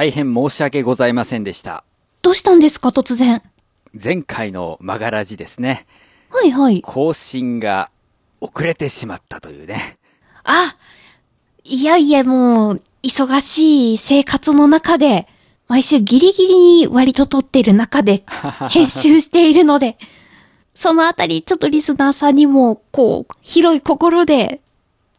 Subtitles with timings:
[0.00, 1.84] 大変申し訳ございませんでした。
[2.22, 3.42] どうしたんですか、突然。
[3.92, 5.86] 前回のマガラジですね。
[6.30, 6.80] はいはい。
[6.80, 7.90] 更新が
[8.40, 9.98] 遅れてしまったというね。
[10.42, 10.74] あ
[11.64, 15.28] いやいや、もう、忙しい生活の中で、
[15.68, 18.24] 毎週ギリギリに割と撮ってる中で、
[18.72, 19.98] 編集しているので、
[20.72, 24.62] そのあたり、ちょっとリスナーさんにも、こう、広い心で、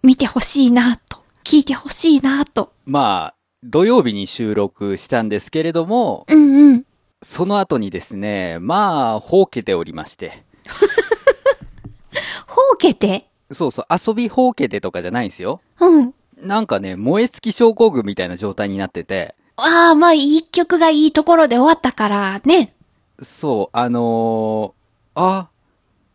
[0.02, 2.74] 見てほしいなと、聞いてほしいなと。
[2.88, 6.86] まあ、土曜日に収録したんですけれども、うんうん。
[7.22, 10.44] その後にですね、まあ、ほうけておりまして。
[12.48, 13.28] ほうけて？
[13.52, 15.62] そうそう、遊びほうけてとかじゃないんですよ。
[15.80, 16.14] うん。
[16.38, 22.74] なんかね、燃え尽き症候群みたいな状態になってて、ああ、まあ、一曲がいいところで終わったから、ね。
[23.22, 25.50] そう、あのーあ、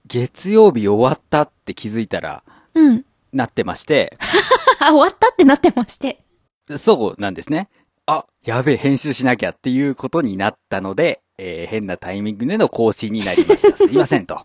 [0.09, 2.43] 月曜日終わったって気づいたら、
[2.75, 3.05] うん。
[3.33, 4.17] なってまして、
[4.81, 6.25] あ、 終わったってなってまして。
[6.79, 7.69] そうなんですね。
[8.07, 13.77] あ、やべえ、編集しなきゃっていうことになったので、えー変なタイミングでの更新になりました。
[13.77, 14.41] すいませんと。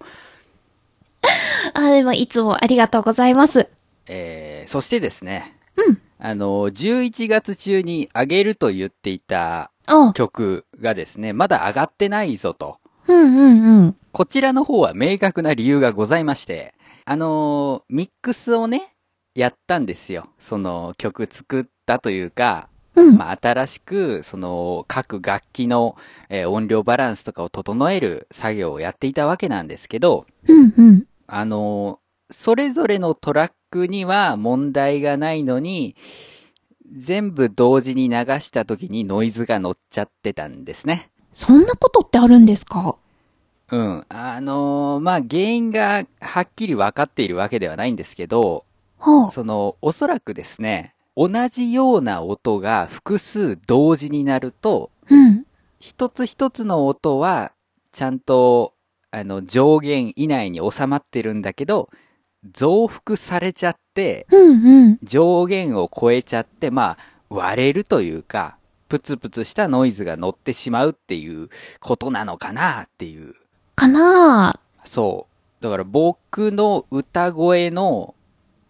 [1.74, 3.70] あ、でも、いつもありがとうございます。
[4.08, 6.02] えーそしてですね、うん。
[6.20, 9.72] あの、11月中に上げると言っていた。
[10.14, 12.78] 曲がですね、まだ上がってないぞと。
[13.08, 13.96] うんうんうん。
[14.12, 16.74] こちらの方は明確な理由がございまして、
[17.06, 18.94] あのミックスをね、
[19.36, 20.30] やったんですよ。
[20.40, 23.18] その曲作ったというか、うん。
[23.18, 25.96] まあ、新しく、その、各楽器の、
[26.28, 31.06] えー音量バランスとかを整える作業をやっていたわけなんですけど、うんうん。
[31.28, 35.96] あのそれぞれのトラックには問題がないのに、
[36.94, 41.10] 全部同時に流した時にノイズが乗っちゃってたんですね。
[41.34, 42.98] そんなことってあるんですか？
[43.72, 44.06] うん。
[44.10, 48.66] あのまあ、原因がはっきり分かっているわけではないんですけど、
[49.02, 49.32] はあ。
[49.32, 55.46] その、おそらくですね、同じような音が複数同時になると、うん。
[55.80, 57.52] 一つ一つの音は、
[57.92, 58.74] ちゃんと、
[59.10, 61.90] あの、上限以内に収まってるんだけど、
[62.54, 65.00] 増幅されちゃって、うんうん。
[65.04, 66.98] 上限を超えちゃって、まあ、
[67.30, 68.58] 割れるというか、
[68.88, 73.36] プツプツしたノイズが乗ってしまうっていうことなのかなっていう。
[73.76, 75.28] かなそ
[75.60, 75.64] う。
[75.64, 78.16] だから僕の歌声の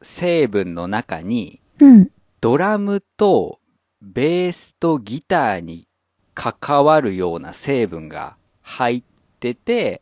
[0.01, 1.85] 成分の中に、ぁ。
[1.85, 2.11] うん。
[2.41, 3.59] ドラムと
[4.01, 5.87] ベースとギターに
[6.33, 9.03] 関わるような成分が入っ
[9.39, 10.01] てて、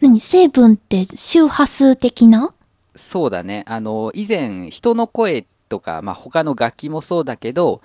[0.00, 0.20] 何？
[0.20, 2.54] 成分って周波数的な？
[2.94, 3.64] そうだね。
[3.66, 7.82] あの、以前人の声とか、まあ、他の楽器もそうだけど、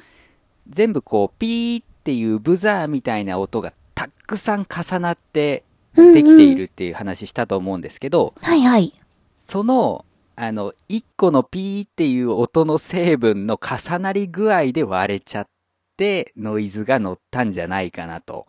[0.70, 5.64] 全部こう、ピーっていうブザーみたいな音がたくさん重なって
[5.96, 8.94] うんうんできているっていう話したと思うんですけど、はいはい。
[9.40, 10.05] その、
[10.38, 15.48] あの、一個のピーっていう音の成分の重なり具合で割れちゃっ
[15.96, 18.46] て、ノイズが乗ったんじゃないかなと。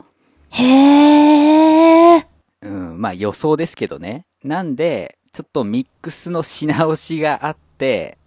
[0.51, 2.27] へー。
[2.63, 4.27] うん、まあ予想ですけどね。
[4.43, 8.19] なんで、ちょっとミックスのし直しがあって。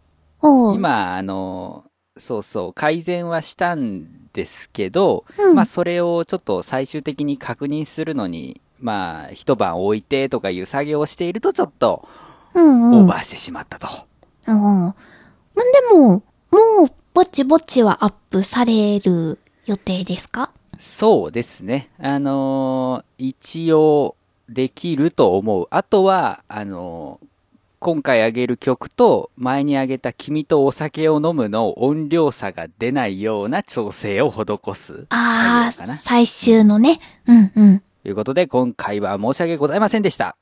[0.42, 1.84] 今、あの、
[2.18, 12.08] そうそう、改善はしたんですけど、うんまあそれをちょっと最終的に確認するのに、まあ一晩置いてとかいう作業をしているとちょっと
[12.54, 13.02] うんうん。
[13.04, 13.88] オーバーしてしまったと。
[14.48, 14.56] うん。
[14.56, 14.94] まあ、
[15.92, 16.22] でも、も
[16.86, 20.52] う、ぼちぼちはアップされる予定ですか？
[20.78, 21.90] そうですね。
[22.00, 24.16] あのー一応
[24.48, 25.68] できると思う。
[25.70, 27.26] あとは、あのー
[27.82, 35.96] 今回あげる曲と前にあげた君とお酒を飲むの音量差が出ないような調整を施すああ。
[35.96, 37.00] 最終のね。
[37.26, 37.84] うんうん。
[38.04, 40.36] ということで今回は申し訳ございませんでした。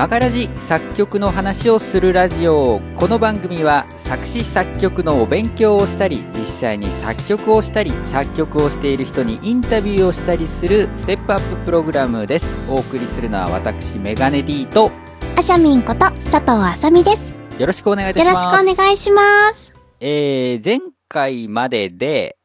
[0.00, 14.90] マガラジ作曲の話をするラジオこの番組は作詞作曲のお勉強をしたり実際に作曲をしたり作曲をしている人にインタビューをしたりするステップアッププログラムですお送りするのは私メガネ D と
[15.36, 17.34] あしゃみんこと佐藤あさみです。
[17.58, 19.74] よろしくお願いしますしくお願いします。
[20.00, 20.78] えー、前
[21.10, 22.38] 回までで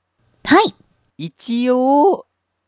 [0.44, 0.76] はい。
[1.18, 2.26] 一応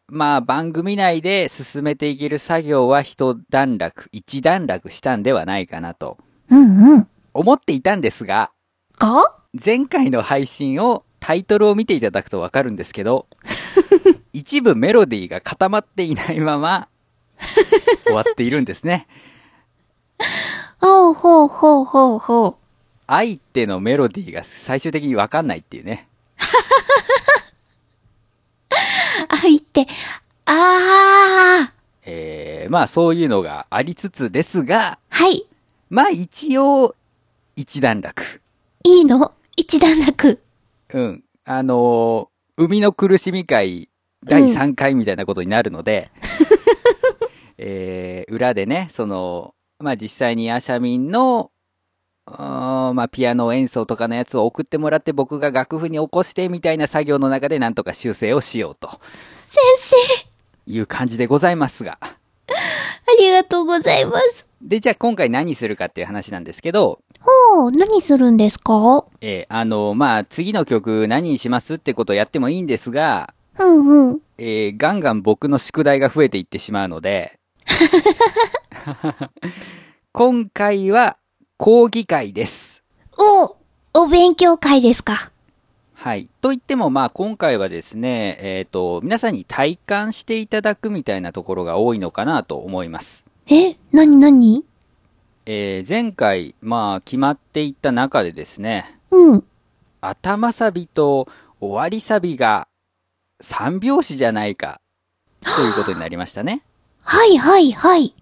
[0.09, 6.17] まあ番組内で進めていける作業は一段落一段落したんではないかなと
[6.49, 7.07] うんうん。
[7.33, 8.51] 思っていたんですが
[8.97, 9.21] が？
[9.53, 13.27] 前回の配信をタイトルを見ていただくとわかるんですけど、
[14.33, 16.87] 一部メロディーが固まっていないまま
[18.05, 19.07] 終わっているんですね。
[20.79, 22.55] ほうほうほうほうほう。
[23.07, 26.07] 相手のメロディーが最終的にわかんないっていうね。
[30.45, 31.71] あー、
[32.05, 35.45] えー、まあそういうのがありつつですが、はい。
[35.89, 36.95] まあ一応、
[37.55, 38.41] 一段落。
[38.83, 39.33] いいの？
[39.55, 40.39] 一段落。
[40.93, 41.23] うん。
[41.45, 42.27] あのー
[42.59, 43.87] 生みの苦しみ会
[44.25, 46.09] 第3回みたいなことになるので、
[47.59, 51.51] えー、裏でね、その、まあ実際にアシャミンの、
[52.25, 58.99] まあピアノ演奏とかのやつを送ってもらって僕が楽譜に起こしてみたいな作業の中でなんとか修正をしようと
[59.49, 59.95] 先生、
[60.67, 61.97] いう感じでございますが。
[62.01, 62.17] あ
[63.17, 64.45] りがとうございます。
[64.61, 66.99] で、じゃあ今回何するかっていう話なんですけど、
[67.55, 69.05] ほう、何するんですか？
[69.21, 74.19] えーあの、まあ、次の曲何にしますってことをやってもいいんですが、うんうん。
[74.37, 77.39] えーガンガン僕の宿題が増えていってしまうので、
[80.11, 81.17] 今回は
[81.57, 82.83] 講義会です。
[83.17, 83.55] お、
[84.01, 85.31] お勉強会ですか。
[86.07, 86.29] はい。
[86.39, 93.25] と言っても、まあ、今回はですね、えっ、と、皆さんに体感していただくみたいなところが多いのかなと思います。
[93.47, 94.63] え、なになに
[95.45, 99.43] えー前回、まあ、決まっていった中でですね、うん。
[99.99, 101.27] 頭サビと
[101.59, 102.69] 終わりサビが
[103.41, 104.79] 三拍子じゃないか、
[105.41, 106.61] ということになりましたね。
[107.03, 108.13] はいはいはい。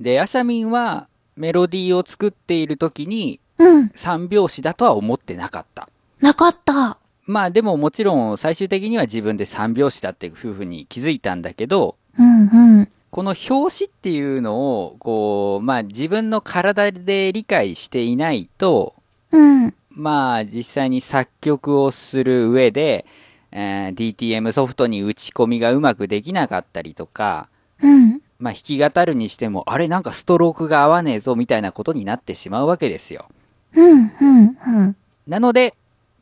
[0.00, 3.90] で、アシャミンはメロディーを作っている時にうん。
[3.94, 5.90] 三拍子だとは思ってなかった。
[6.22, 7.01] なかった。
[7.26, 12.88] まあでももちろん最終的には自分で三拍子だっていうふうに気づいたんだけど、うんうん。
[13.10, 18.94] この表紙っていうのを、こう、まあ自分の体で理解していないと、
[19.30, 19.74] うん。
[19.90, 23.04] まあ実際に作曲をする上で、
[23.50, 27.48] えー DTM ソフトに打ち込みがうまくできなかったりとか、
[27.82, 28.22] うん。
[28.38, 33.26] まあ弾き語るにしても、あれなんかストロークが合わねえぞみたいなことになってしまうわけですよ。
[33.74, 34.96] うんうんうん。
[35.28, 35.74] なので、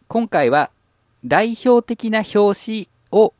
[0.09, 0.71] 今回は
[1.25, 3.35] 代表的な表紙を、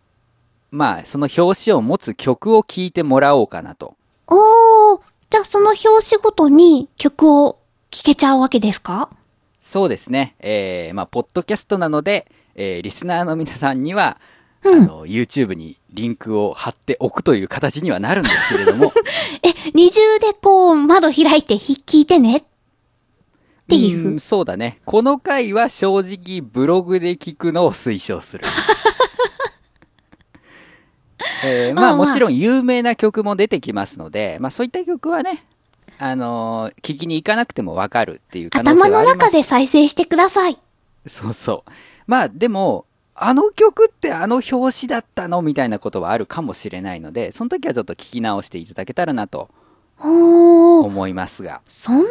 [0.71, 3.97] まあその表紙を持つ曲を聴いてもらおうかなと。
[4.27, 5.01] おー、
[5.31, 7.59] じゃあその表紙ごとに曲を
[7.91, 9.09] 聴けちゃうわけですか？
[9.63, 10.35] そうですね。
[10.41, 14.19] えー、まあ、ポッドキャストなので、えー、リスナーの皆さんには、
[14.65, 18.93] うんあの、YouTube にリンクを貼っておくという形にはなるんですけれども、
[19.43, 22.43] え、二重でこう窓開いてひ聞いてねっ
[23.71, 24.81] ていうーんそうだね。
[24.85, 28.45] この回は正直ブログで聞くのを推奨する。
[31.45, 35.45] えーまあもちろん有名な曲も出てきますので、まあそういった曲はね、
[35.99, 38.73] あのー聞きに行かなくてもわかるっていう可能。
[38.73, 40.59] 頭の中で再生してください。
[41.07, 41.71] そうそう。
[42.07, 42.85] まあでも、
[43.15, 45.41] あの曲ってあの表紙だったの？
[45.43, 49.49] みたいなことはあるかもしれないので、その時はちょっと聞き直していただけたらなと
[50.03, 51.61] 思いますが。
[51.69, 52.09] そんなに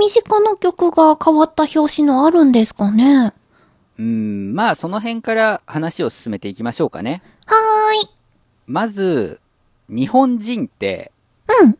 [0.00, 3.32] 身近な曲が変わった表紙のあるんですかね？
[3.98, 7.22] うーん、まあその辺から話を進めていきましょうかね。
[7.46, 8.10] はーい。
[8.66, 9.40] まず、
[9.88, 11.12] 日本人って
[11.62, 11.78] うん。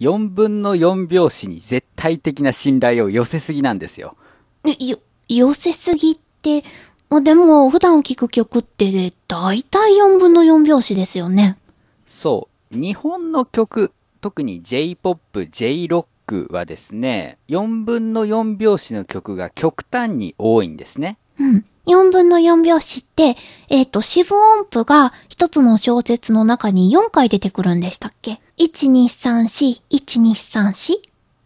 [0.00, 4.16] 4分の4拍子に絶対的な信頼を寄せすぎなんですよ。
[4.64, 4.98] えよ、
[5.28, 6.64] 寄せすぎって、
[7.10, 11.58] までも普段聴く曲ってだいたい4分の4拍子ですよね。
[12.06, 12.76] そう。
[12.76, 21.18] 日本の曲、特に J-POP、J-ROCK はですね、4分の4拍子の曲が極端に多いんですね。
[21.38, 21.64] うん。
[21.86, 23.36] 4分の4拍子って、
[23.68, 30.94] えっ、と、四分音符が一つの小節の中に4回出てくるんでしたっけ ?1234、1234?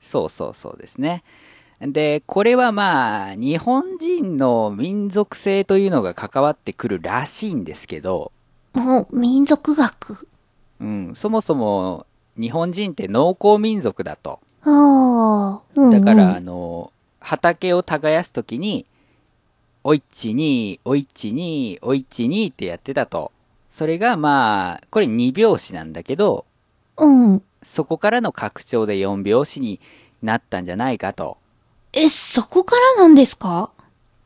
[0.01, 1.23] そうそうそうですね。
[1.81, 8.33] で、これはまあ、日本人の民族性というのが関わってくるらしいんですけど、
[8.75, 10.29] もう、民族学。
[10.81, 12.07] うん、そもそも
[12.39, 14.41] 日本人って農耕民族だと。
[14.63, 15.91] ああ、うん、うん。
[15.91, 18.87] だから、あの、畑を耕すときに、
[19.83, 23.31] おいっちに、おいっちに、おいっちにってやってたと。
[23.71, 26.45] それがまあ、これ2拍子なんだけど、
[26.97, 27.43] うん。
[27.63, 29.81] そこからの拡張で4拍子に
[30.23, 31.37] なったんじゃないかと。
[31.93, 33.71] え、そこからなんですか？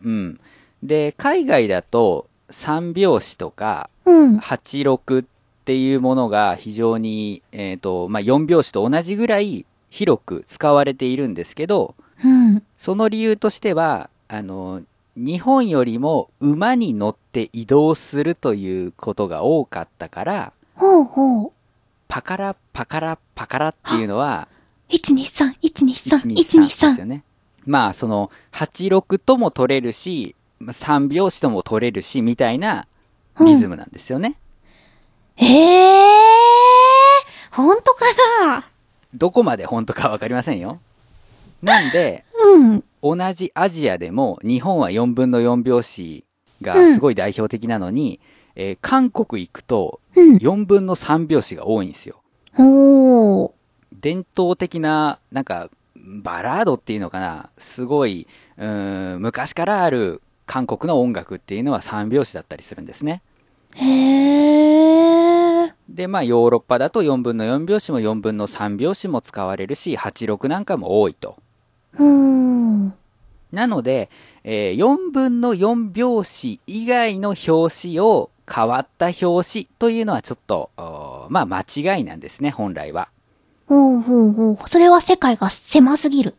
[0.04, 0.40] うん。
[0.82, 4.38] で、海外だと3拍子とかうん。
[4.38, 5.26] 86っ
[5.68, 11.94] ていうものが非常に、えっ、と、まあ、4拍子と同じぐらい広く使われているんですけど、
[12.24, 12.62] うん。
[12.78, 14.80] その理由としては、あの、
[15.14, 21.52] 日本よりも馬に乗って移動するということが多かったから、ほうほう。
[22.08, 24.48] パカラパカラパカラっていうのは、
[24.88, 27.00] 123、123、123です123。
[27.00, 27.24] よね。
[27.66, 32.86] まあ、その、86とも取れるし、まあ3拍子とも取れるし、みたいな
[33.38, 34.38] リズムなんですよね。
[35.40, 38.04] ええー、ほんとか
[38.46, 38.64] な？
[39.14, 40.80] どこまで本当かわかりませんよ。
[41.62, 42.84] なんで、うん。
[43.02, 46.24] 同じアジアでも日本は4分の4拍子
[46.60, 48.20] がすごい代表的なのに、
[48.56, 50.36] えー韓国行くとうん。
[50.36, 52.20] 4分の3拍子が多いんですよ。
[52.58, 53.52] おー。
[54.00, 58.26] 伝統的な、なんか、バラードっていうのかな、すごい、
[58.56, 63.22] うーん、昔からある韓国の音楽っていうのは3拍子だったりするんですね。
[63.74, 64.77] へー。
[65.88, 71.36] で、まあ、ヨーロッパだと4分の4拍子も4分の3拍子も使われるし、86なんかも多いと。
[71.94, 72.94] うーん。
[73.52, 74.10] なので、
[74.44, 80.70] えー4分の4拍子以外の表紙を変わった表紙というのはちょっと、
[81.30, 81.60] まあ間
[81.96, 83.08] 違いなんですね、本来は。
[83.66, 84.68] ほうほうほう。
[84.68, 86.34] それは世界が狭すぎる。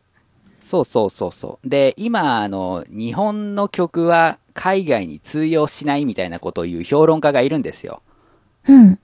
[0.62, 1.70] そうそうそうそう。
[1.70, 8.02] で、今、あの、日本の曲は海外に通用しないみたいなことを言う評論家がいるんですよ。
[8.68, 9.00] うん。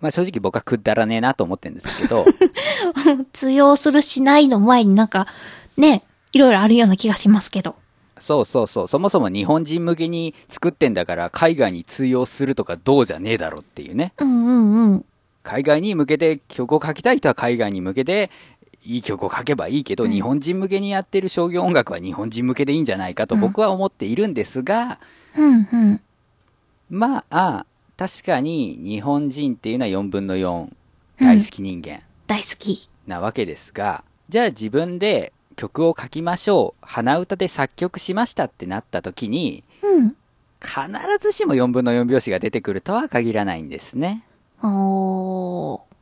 [0.00, 2.24] まあ正直僕はくだらねえなと思ってるんですけど、
[3.32, 5.26] 通用するしないの前になんか、
[5.76, 6.02] ね、
[6.32, 7.76] いろいろあるような気がしますけど。
[8.18, 14.12] そうそうそう、そもそも日本人向けに作ってんだから海外に通用するとかどうじゃねえだろっていうね。
[14.18, 15.04] うんうんうん。
[15.42, 18.30] 海外に向けて曲を書きたい人は海外に向けて
[18.84, 24.98] いい曲を書けばいいけど、日本人向けにやってる商業音楽は日本人向けでいいんじゃないかと僕は思っているんですが、
[25.36, 26.00] うんうん。
[26.90, 27.64] まあ、
[28.00, 30.70] 確かに日本人っていうのは4分の4
[31.20, 32.88] 大好き人間大好き。
[33.06, 40.16] なわけですが、じゃあ自分で曲を書きましょう、鼻歌で作曲しましたってなった時に、うん。
[40.62, 40.78] 必
[41.20, 44.24] ずしも4分の4拍子が出てくるとは限らないんですね。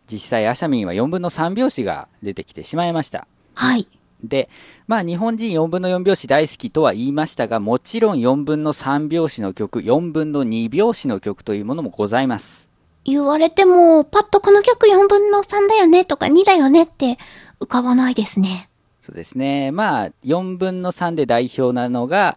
[0.09, 3.27] 実際アシャミンは4分の3拍子が出てきてしまいました。
[3.57, 3.89] はい。
[4.23, 4.49] で、
[4.87, 12.69] まあ日本人4分の4拍子大好きとは言いましたが、もちろん4分の3拍子の曲、4分の2拍子の曲というものもございます。
[13.05, 17.19] 言われても、パッとこの曲4分の3だよねとか2だよねって
[17.61, 18.69] 浮かばないですね。
[19.03, 19.71] そうですね。
[19.71, 22.37] まあ4分の3で代表なのが、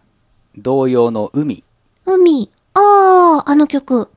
[0.56, 1.64] 童謡の海。
[2.06, 2.50] 海。
[2.74, 4.08] あー、あの曲。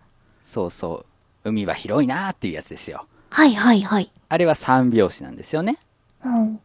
[0.46, 1.06] そうそ
[1.44, 1.50] う。
[1.50, 3.06] 海は広いなーっていうやつですよ。
[3.30, 4.12] はいはいはい。
[4.30, 5.78] あれは3拍子なんですよね。
[6.24, 6.60] うん。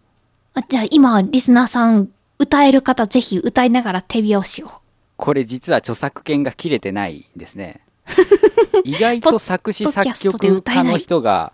[0.54, 4.68] あじゃあ今、リスナーさん、歌える方ぜひ歌いながら手拍子を。
[5.16, 7.80] これ実は著作権が切れてないんですね。
[8.84, 11.52] 意外と作詞作曲家の人が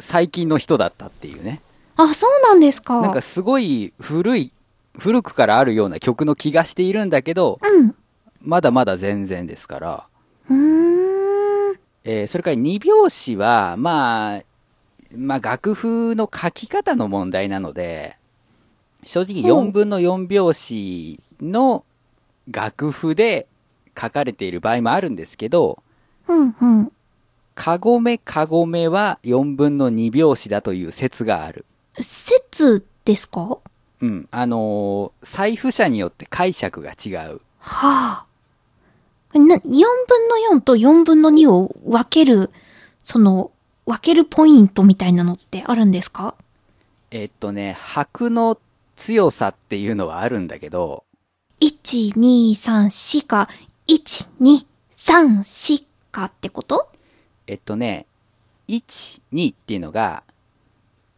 [0.00, 1.60] 最近の人だったっていうね。
[1.96, 3.00] あ、そうなんですか。
[3.00, 4.52] なんかすごい古い、
[4.98, 7.94] 古くからあるような曲の気がしているんだけど、うん。
[8.40, 10.06] まだまだ全然ですから。
[10.50, 10.56] うー
[11.72, 11.78] ん。
[12.04, 14.42] えーそれから二拍子は、まあ、
[15.16, 18.16] まあ楽譜の書き方の問題なので、
[19.04, 21.84] 正直ほう4分の4拍子の
[22.50, 23.46] 楽譜で
[23.98, 25.82] 書かれている場合もあるんですけど、
[26.28, 26.92] うんうん。
[27.54, 31.64] かごめかごめは4分の2拍子だという説がある。
[32.00, 33.40] 説ですか？
[33.40, 33.58] は
[34.00, 34.28] うん。
[34.30, 37.40] あのー財布者によって解釈が違う。
[37.62, 38.26] あ。
[39.34, 39.62] な、4分
[40.52, 42.50] の4と4分の2を分ける、
[43.02, 43.50] その、
[43.86, 46.34] 分けるポイントみたいなのってあるんですか？
[47.10, 48.58] えっとね、拍の
[49.04, 51.04] 強さっていうのはあるんだけど、
[51.60, 53.50] ?1、2、3、4か、
[53.86, 56.90] 1、2、3、4かってこと？
[57.46, 58.06] えっとね、
[58.68, 60.22] 1、2っていうのが、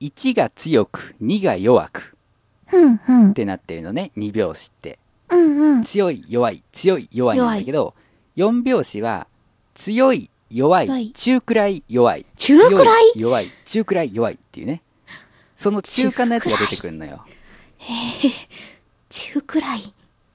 [0.00, 2.16] 1が強く、2が弱く
[2.72, 3.32] うんうんっ。
[3.34, 4.98] てなってるのね、2拍子って。
[5.28, 5.84] うんうん。
[5.84, 7.94] 強い、弱い、強い、弱いなんだけど、
[8.36, 9.28] 4拍子は、
[9.74, 12.26] 強い、弱い、はい中くらい、弱い。
[12.34, 13.12] 中くらい？
[13.14, 14.82] 強弱い、中くらい、弱いっていうね。
[15.56, 17.24] その中間のやつが出てくるのよ。
[19.08, 19.80] 中くらい。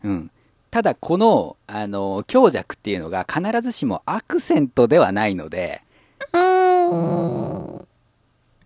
[0.04, 0.32] うん。
[0.70, 5.82] ただ、この、あの、強弱っていうのが必ずしもアクセントではないので、
[6.34, 7.88] うーん。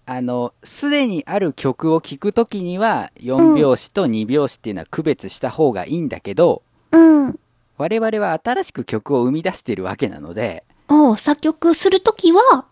[0.08, 7.40] あの、すでにある曲を聴くときには、4拍子と2拍子っていうのは区別した方がいいんだけど、うん。
[7.78, 12.66] 我々は新しく曲を生み出しているわけなので、おう作曲するときは、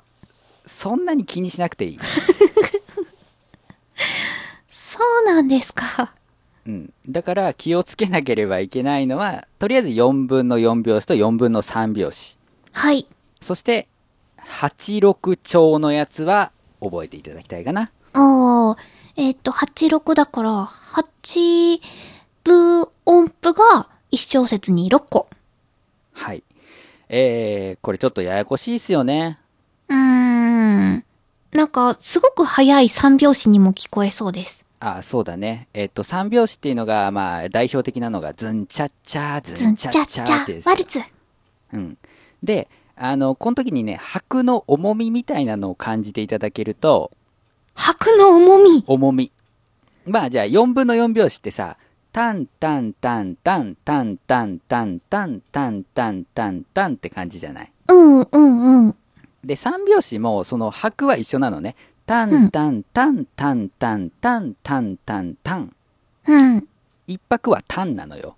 [0.67, 1.99] そんなに気にしなくていい。
[5.03, 6.13] そうなんですか。
[6.65, 6.93] うん。
[7.09, 12.37] だから気をつけなければいけないのは、とりあえず4分の4拍子と4分の3拍子。
[12.71, 13.05] はい。
[13.41, 13.89] そして、
[14.47, 17.91] 86調のやつは覚えていただきたいかな。
[18.15, 18.77] おー、
[19.17, 21.81] えっ、と、86だから、8
[22.45, 25.27] 分音符が1小節に6個。
[26.13, 26.43] はい。
[27.09, 29.37] えー、これちょっとややこしいっすよね。
[29.89, 31.03] うーん。
[31.51, 34.65] なんか、すごく早い3拍子にも聞こえそうです。
[34.85, 35.67] あ、そうだね。
[35.73, 40.99] えっと、3拍子っていうのが、まあ、代表的なのが、ズンチャッチャー、ズズンンチャッチチャッチャャーってやつワルツ。
[41.71, 41.97] うん。
[42.43, 47.11] で、あの、この時にね、拍の重みみたいなのを感じていただけると、
[47.75, 48.83] 拍の重み。
[48.85, 49.31] 重み。
[50.05, 51.77] まあ、じゃあ、4分の4拍子ってさ、
[52.11, 57.71] タンタンタンタンタンタンタンタンタンタンタンタンって感じじゃない？
[57.87, 58.95] うん、うん、うん。
[59.43, 61.75] で、三拍子もその拍は一緒なのね。
[62.05, 65.75] タンタンタンタンタンタンタンタンタン。
[66.27, 66.67] うん。
[67.07, 68.35] 一拍はタンなのよ。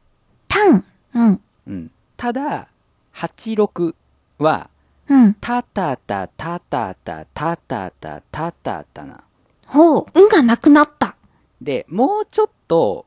[0.47, 0.85] タン。
[1.15, 1.41] うん。
[1.67, 1.91] うん。
[2.15, 2.67] ただ、
[3.11, 3.95] 八六
[4.37, 4.69] は、
[5.07, 5.33] うん。
[5.35, 9.23] タタタタタタタタタタタタな。
[9.65, 10.05] ほう。
[10.13, 11.15] うんがなくなった。
[11.61, 13.05] で、もうちょっと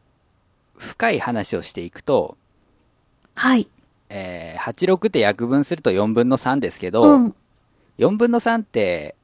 [0.76, 2.36] 深い話をしていくと、
[3.34, 3.68] はい。
[4.08, 7.34] えー、86って約分すると4分の3ですけど、うん。
[7.98, 9.14] 4分の3って、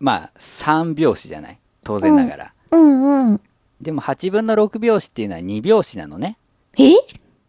[0.00, 1.58] まあ、3拍子じゃない？
[1.84, 2.54] 当然ながら。
[2.72, 3.40] うんうん。
[3.80, 6.36] でも8分の6拍子っていうのは2拍子なのね。
[6.78, 6.94] え？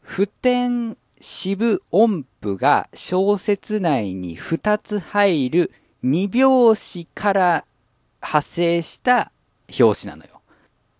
[0.01, 5.71] 普天支部音符が小説内に2つ入る
[6.03, 7.65] 2拍子から
[8.21, 9.31] 派生した
[9.79, 10.41] 表紙なのよ。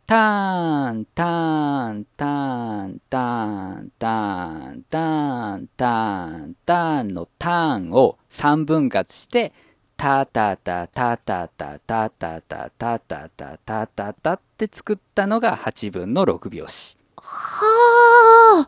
[0.07, 9.53] ターン、ターン、ターン、ターン、ターン、ターン、ターン、ターンのターンを3分割して、
[10.01, 16.97] タタタタタタタタタタタタタタタって作ったのが8分の6拍子。
[17.17, 18.65] は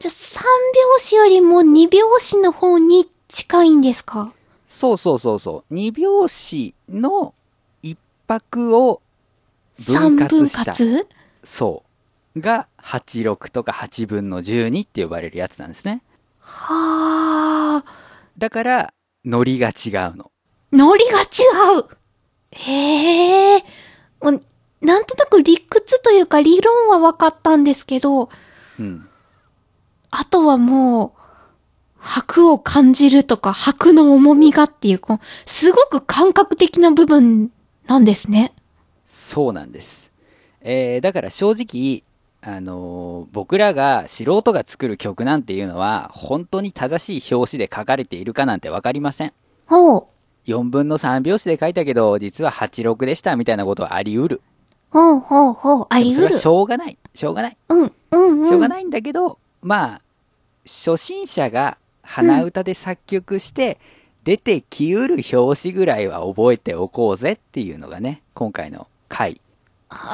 [0.00, 4.32] じゃ、三拍子よりも二拍子の方に近いんですか
[4.66, 5.72] そうそうそうそう。
[5.72, 7.32] 二拍子の
[7.80, 7.96] 一
[8.26, 9.00] 拍を
[9.76, 10.72] 分三分割した。
[10.72, 11.06] 割
[11.44, 11.84] そ
[12.34, 12.40] う。
[12.40, 16.02] が86とか8分の12って呼ばれるやつなんですね。
[16.40, 17.84] はあ。
[18.36, 20.32] だから、ノリが違うの。
[20.72, 21.86] ノリが違う
[22.52, 23.64] へえ。
[24.20, 24.42] もう
[24.80, 28.28] なんとなく理屈というか理論は分かったんですけど、
[28.78, 29.08] うん。
[30.10, 31.22] あとはもう、
[31.98, 37.50] 白を感じるとか、白の重みがっていう、こうすごく感覚的な部分
[37.86, 38.52] なんですね。
[39.08, 40.10] そうなんです。
[40.60, 42.02] えー、だから正直、
[42.44, 49.32] あのー僕らが素人が作る曲なんていうのは、本当に正しい表紙で書かれているかなんてわかりません。
[49.66, 50.06] ほう。
[50.46, 54.42] 4分の3拍子で書いたけど、実は86でしたみたいなことはあり得る。
[54.90, 55.86] ほうほうほう。
[55.88, 56.46] あり得るでもそれはし。
[56.46, 56.98] ょうがない。
[57.14, 57.56] しょうがない。
[57.68, 58.48] うん、うん、うん。
[58.48, 60.00] しょうがないんだけど、まあ、
[60.64, 63.78] 初心者が鼻歌で作曲して、
[64.24, 69.40] 出てきうる表紙ぐらいは覚えておこうぜっていうのがね、今回の回。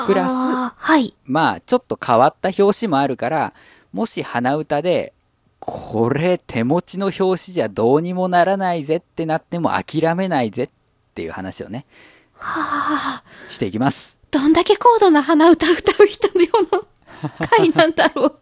[0.07, 1.15] プラスはい。
[1.25, 3.53] まあ、ちょっと変わった表紙もあるから、
[3.93, 5.13] もし鼻歌で、
[5.61, 10.71] これ手持ちの表紙じゃどうにもならないぜってなっても諦めないぜっ
[11.15, 11.85] ていう話をね、
[12.35, 13.25] はあ。
[13.49, 14.17] していきます。
[14.31, 16.43] どんだけ高度な鼻歌歌う人の？
[16.45, 16.75] よう
[17.41, 18.39] な回なんだろう。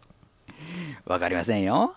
[1.05, 1.95] わかりませんよ。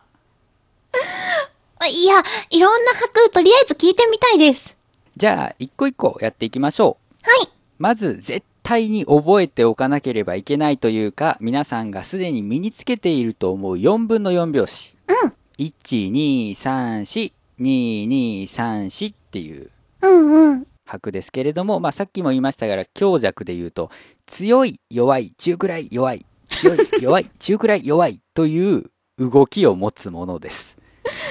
[1.88, 4.76] いや、いろんな拍、とりあえず聞いてみたいです。
[5.16, 7.28] じゃあ、一個一個やっていきましょう。
[7.28, 7.48] はい。
[7.78, 14.96] まず絶対に覚えておかなければいけないというか、皆さんがすでに身につけていると思う4分の4拍子。
[15.08, 15.32] うん。
[15.58, 19.70] 1、2、3、4、2、2、3、4っていう
[20.02, 20.66] うんうん。
[20.86, 23.90] 拍ですけれども、まあさっきも言いましたから、強弱で言うと、
[24.26, 30.76] 強い、弱い、中くらい、弱い、強い、弱い、 中くらい、弱いという動きを持つものです。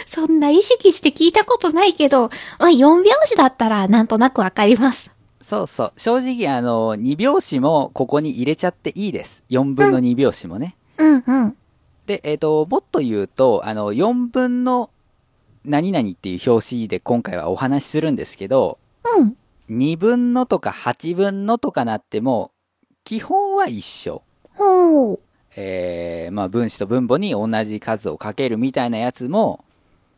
[0.06, 5.12] そんな意識して聞いたことないけど、まあ、4拍子だったらなんとなくわかります。
[5.50, 5.94] そうそう。
[5.98, 9.44] 正直あの、2拍子もここに入れちゃっていいです。
[9.50, 10.76] 4分の2拍子もね。
[11.00, 11.58] うんうん。
[12.06, 14.92] で、えっ、と、もっと言うと、あの、4分の
[15.66, 18.78] 何々っていう表紙で今回はお話しするんですけど、
[19.18, 19.36] うん。
[19.76, 22.52] 2分のとか8分のとかなっても、
[23.04, 24.22] 基本は一緒。
[24.54, 25.20] ほう。
[25.56, 29.66] えー、まあ分子と分母に同じ数をかけるみたいなやつも、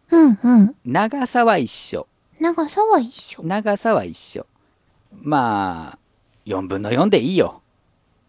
[0.10, 0.76] うんうん。
[0.84, 2.06] 長さは一緒。
[2.42, 3.44] 長さは一緒。
[3.44, 4.46] 長さは一緒。
[5.12, 6.00] まあ、
[6.46, 7.62] 4分の4でいいよ。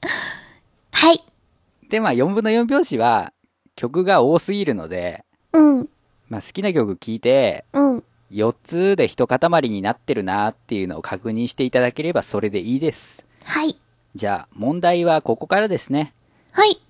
[0.93, 1.25] はい。
[1.89, 3.33] で、まあ4分の4拍子は
[3.77, 5.89] 曲が多すぎるので、うん。
[6.29, 8.05] まあ好きな曲聴いて、うん。
[8.31, 13.25] 4つで一塊になってるなっていうのを確認していただければそれでいいです。
[13.45, 13.79] はい。
[14.15, 16.15] じゃあ問題はここからですね。
[16.53, 16.81] はい。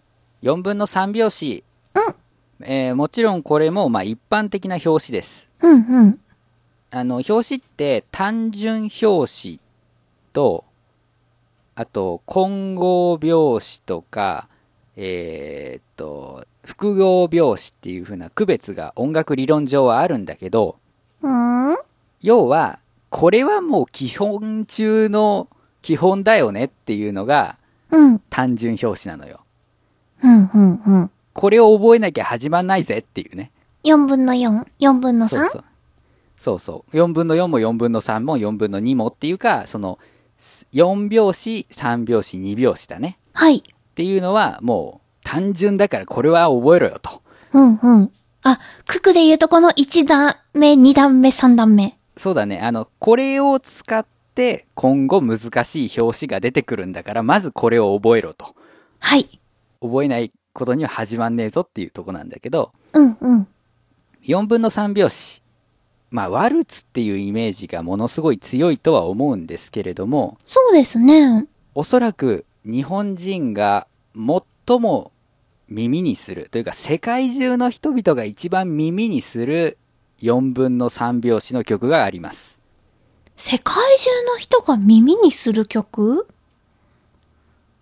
[0.43, 1.65] 4分の3拍子。
[1.95, 2.15] うん。
[2.65, 5.49] えーもちろんこれもまあ一般的な表紙です。
[5.61, 6.21] うんうん。
[6.91, 9.61] あの、表紙って単純表紙
[10.33, 10.65] と、
[11.75, 14.49] あと混合拍子とか、
[14.97, 20.77] えーっと、複合拍子っていう風な区別が音楽理論上はあるんだけど、
[21.25, 21.77] ん？
[22.21, 22.79] 要は、
[23.11, 25.49] これはもう基本中の
[25.83, 27.59] 基本だよねっていうのが
[27.91, 28.19] うん。
[28.31, 29.41] 単純表紙なのよ。
[30.23, 31.11] うんうんうん。
[31.35, 33.51] これを覚えなきゃ始まんないぜっていうね。
[33.85, 35.29] 4分の4、4分の 3?
[35.29, 35.65] そうそう。
[36.39, 36.97] そうそう。
[36.97, 39.99] 4分の4も4分の3も4分の2もっていうか、その、
[40.73, 43.19] 4拍子、3拍子、2拍子だね。
[43.33, 43.59] はい。
[43.59, 43.63] っ
[43.95, 47.23] ていうのはもう単純だからこれは覚えろよと。
[47.53, 48.13] うんうん。
[48.43, 51.97] あ、九九で言うとこの1段目、2段目、3段目。
[52.17, 52.61] そうだね。
[52.61, 58.55] あの、これを使って今後難しい表紙が出てくるんだから、まずこれを覚えろと。
[58.99, 59.41] はい。
[59.81, 63.49] 覚えないことには始まんねえぞっていうとこなんだけど、うんうん。
[64.25, 65.42] 4分の3拍子。
[66.13, 71.47] まあ、ワルツっていうイメージがものすごい強いとは思うんですけれども、そうですね。
[71.75, 75.11] おそらく日本人が最も
[75.71, 79.79] 耳にするというか世界中の人々が一番耳にする
[80.21, 82.59] 4分の3拍子の曲があります。
[83.35, 86.29] 世界中の人が耳にする曲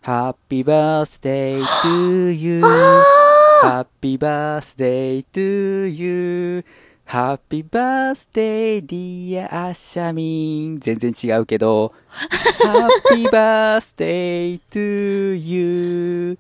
[0.05, 2.63] ？Happy birthday to you.
[3.65, 6.65] Happy birthday to you.
[7.11, 10.79] Happy birthday dear アシャミン。
[10.79, 11.93] 全然違うけど。
[13.11, 16.39] Happy birthday to you.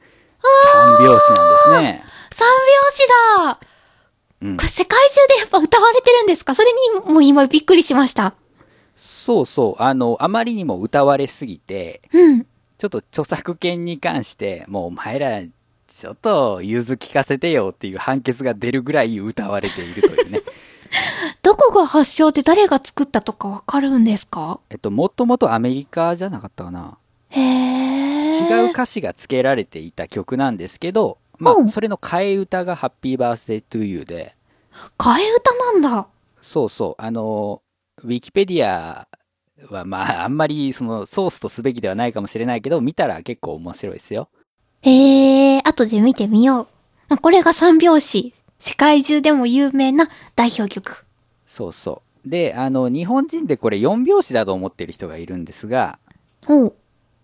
[0.73, 1.21] 三拍子なんで
[1.59, 2.05] すね。
[2.31, 3.09] 三拍子
[3.49, 3.61] だ
[4.43, 6.55] うんこれ世界中でやっぱ歌われてるんですか？
[6.55, 6.69] それ
[7.05, 8.35] にもう今びっくりしました。
[8.95, 9.83] そうそう。
[9.83, 12.47] あの、あまりにも歌われすぎて、うん。
[12.79, 15.43] ちょっと著作権に関して、もうお前ら、
[16.01, 20.41] ちょっと融通聞かせてよっていう判決が出るぐらい歌われているというね。
[21.43, 24.61] どこが発祥で誰が作ったとかわかるんですか？
[24.71, 26.97] えっと、もともとアメリカじゃなかったかな。
[27.29, 28.31] へえ。
[28.31, 34.35] 違う歌詞が付けられていた曲なんですけど、まうんあ、それの替え歌がハッピーバースデートゥーユーで、
[34.99, 36.07] 替え歌なんだ。
[36.41, 37.61] そうそう、あの、
[38.03, 39.07] ウィキペディア
[39.69, 44.29] はまあ、あんまりそのソースとすべきではないかもしれないけど、見たら結構面白いですよ。
[44.83, 46.69] へえ、後で見てみよう。
[47.09, 48.35] まあこれが三拍子。
[48.59, 51.07] 世界中でも有名な代表曲。
[51.47, 52.29] そうそう。
[52.29, 55.99] で、あの、日本人でこれ4拍子だと思ってる人がいるんですが。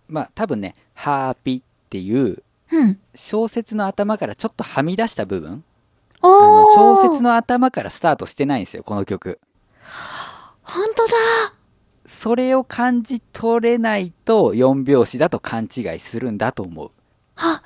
[0.07, 2.99] まあ、多分ね、ハーピっていううん。
[3.15, 5.63] 小説の頭からちょっとはみ出した部分、
[6.21, 6.97] おあのー。
[6.99, 9.39] 小説の頭からスタートしてないんですよ、この曲。
[10.63, 11.13] ほんとだ。
[12.05, 16.91] それを感じ取れないと4拍子だと勘違いするんだと思う。
[17.35, 17.63] は、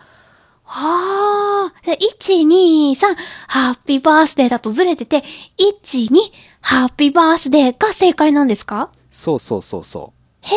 [0.74, 1.74] はあ。
[1.84, 3.16] じゃあ、1、2、3、
[3.50, 5.22] ハッピーバースデーだとずれてて、
[5.58, 6.16] 1、2、
[6.62, 8.90] ハッピーバースデーが正解なんですか？
[9.12, 10.56] そうそうそうそへ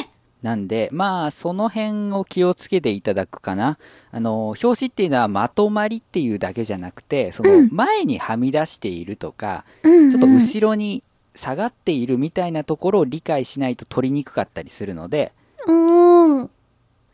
[0.00, 0.02] え。
[0.02, 0.06] う。
[0.40, 3.78] なんで、まあ、その辺を気をつけていただくかな。
[4.12, 10.10] あの、表紙っていうのはまとまりっていうだけじゃなくて、その前にはみ出しているとか、うん、うん。
[10.10, 11.02] ちょっと後ろに
[11.34, 15.32] 下がっているみたいなところを理解しないと取りにくかったりするので、
[15.66, 16.15] うーん。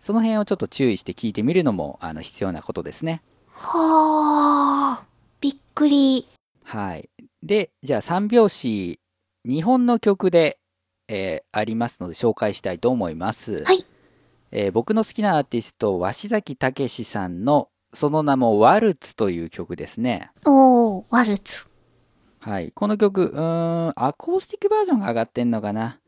[0.02, 3.22] その辺をちょっと注意して聞いてみるのも、あの、必要なことですね。
[3.48, 5.04] はあ。
[5.40, 6.26] びっくり。
[6.64, 7.08] はい。
[7.42, 8.98] で、じゃあ三拍子、
[9.44, 10.58] 日本の曲で、
[11.08, 13.62] えーありますので紹介したいと思います。
[13.64, 13.84] はい。
[14.50, 20.30] えー僕の好きなアーティスト、鷲崎武史さんの、その名もワルツという曲ですね。
[20.44, 21.66] おー、ワルツ。
[22.40, 22.72] はい。
[22.72, 25.98] この曲、うーん、アコースティックバージョンが上がってんのかな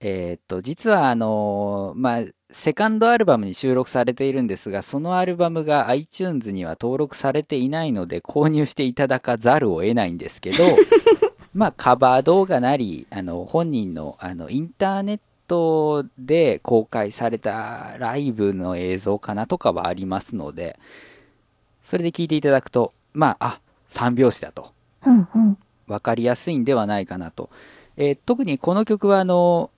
[0.00, 10.58] えーっと、実はあのーまあ、セカンドアルバムに収録されているんですが、そのアルバムが iTunes には登録されていないので、購入していただかざるを得ないんですけど、
[11.54, 20.78] まあ、カバー動画なり、あの、本人の、あの、インターネットで公開されたライブの映像かなとかはありますので、
[21.84, 24.72] それで聞いていただくと、まあ、あ、三拍子だと。
[25.06, 25.58] うんうん。
[25.86, 27.50] わかりやすいんではないかなと。
[27.96, 29.70] えー特にこの曲はあの、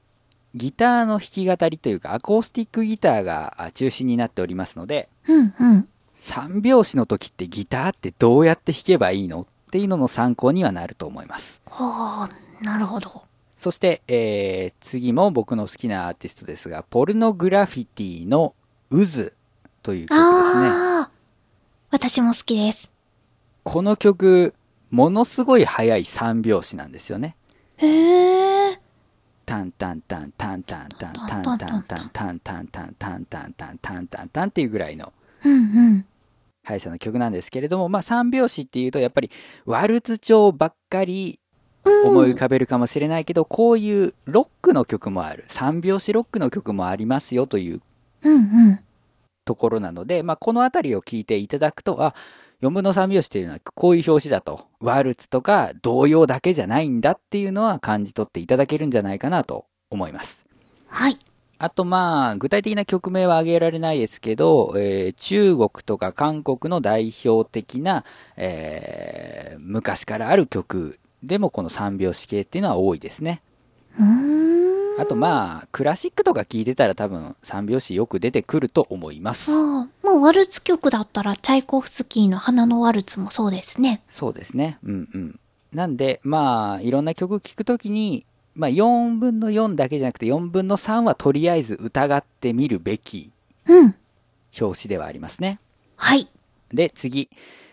[0.55, 5.89] ギターの弾き語りというか、アコースティックギターがあ中心になっておりますので、うんうん。
[6.17, 11.61] 三拍子の時ってギターってどうやって弾けばいいのっていうのの参考にはなると思います。
[11.67, 13.23] はあ、なるほど。
[13.57, 18.55] そして、えー次も僕の好きなアーティストですが、ポルノグラフィティの
[18.91, 19.33] 渦
[19.83, 21.09] という曲ですね。
[21.91, 22.91] 私も好きです。
[23.63, 24.55] この曲、
[24.91, 27.37] ものすごい速い三拍子なんですよね。
[27.79, 28.46] へえ。
[29.47, 35.13] タンタンタンタンタンタンタンタンタンタンタンタンタンタンタンタンタンっていうぐらいの。
[36.65, 39.31] 速さの曲なんですけれども、まあ三拍子っていうとやっぱり
[39.65, 41.39] ワルツ調ばっかり
[41.85, 45.45] 思い浮かべるかもしれないけど、こういうロックの曲もある。
[45.47, 47.81] 三拍子ロックの曲もありますよという。
[49.45, 52.17] ところなので、まあこのあたりを聞いていただくと、あ、
[52.63, 54.67] 4分の3拍子っていうのはこういう表紙だと。
[54.81, 60.45] ワルツとか童謡だけじゃないんだっていうのは感じ取っていただけるんじゃないかなと思います。
[60.89, 61.19] はい。
[61.59, 68.05] あとまあ、具体的な曲名は挙げられないですけど、えー中国とか韓国の代表的な、
[68.37, 73.43] えー昔からある曲でもこの三拍子系っていうのは多いですね。
[73.99, 74.76] うーん。
[74.99, 79.53] あとまあ、クラシックとか聴いてたら多分三拍子よく出てくると思います。
[79.53, 84.03] ああ、もうワルツ曲だったら、チャイコフスキーの花のワルツもそうですね。
[84.09, 84.79] そうですね。
[84.85, 85.41] うんうん。
[85.73, 93.31] なんで、まあ、いろんな曲聴くときに、まあ、4分の4だけじゃなくて4分の3はとりあえず疑ってみるべき
[93.67, 93.95] うん。
[94.59, 95.61] 表紙ではありますね。
[95.97, 96.29] はい。
[96.73, 97.29] で、次。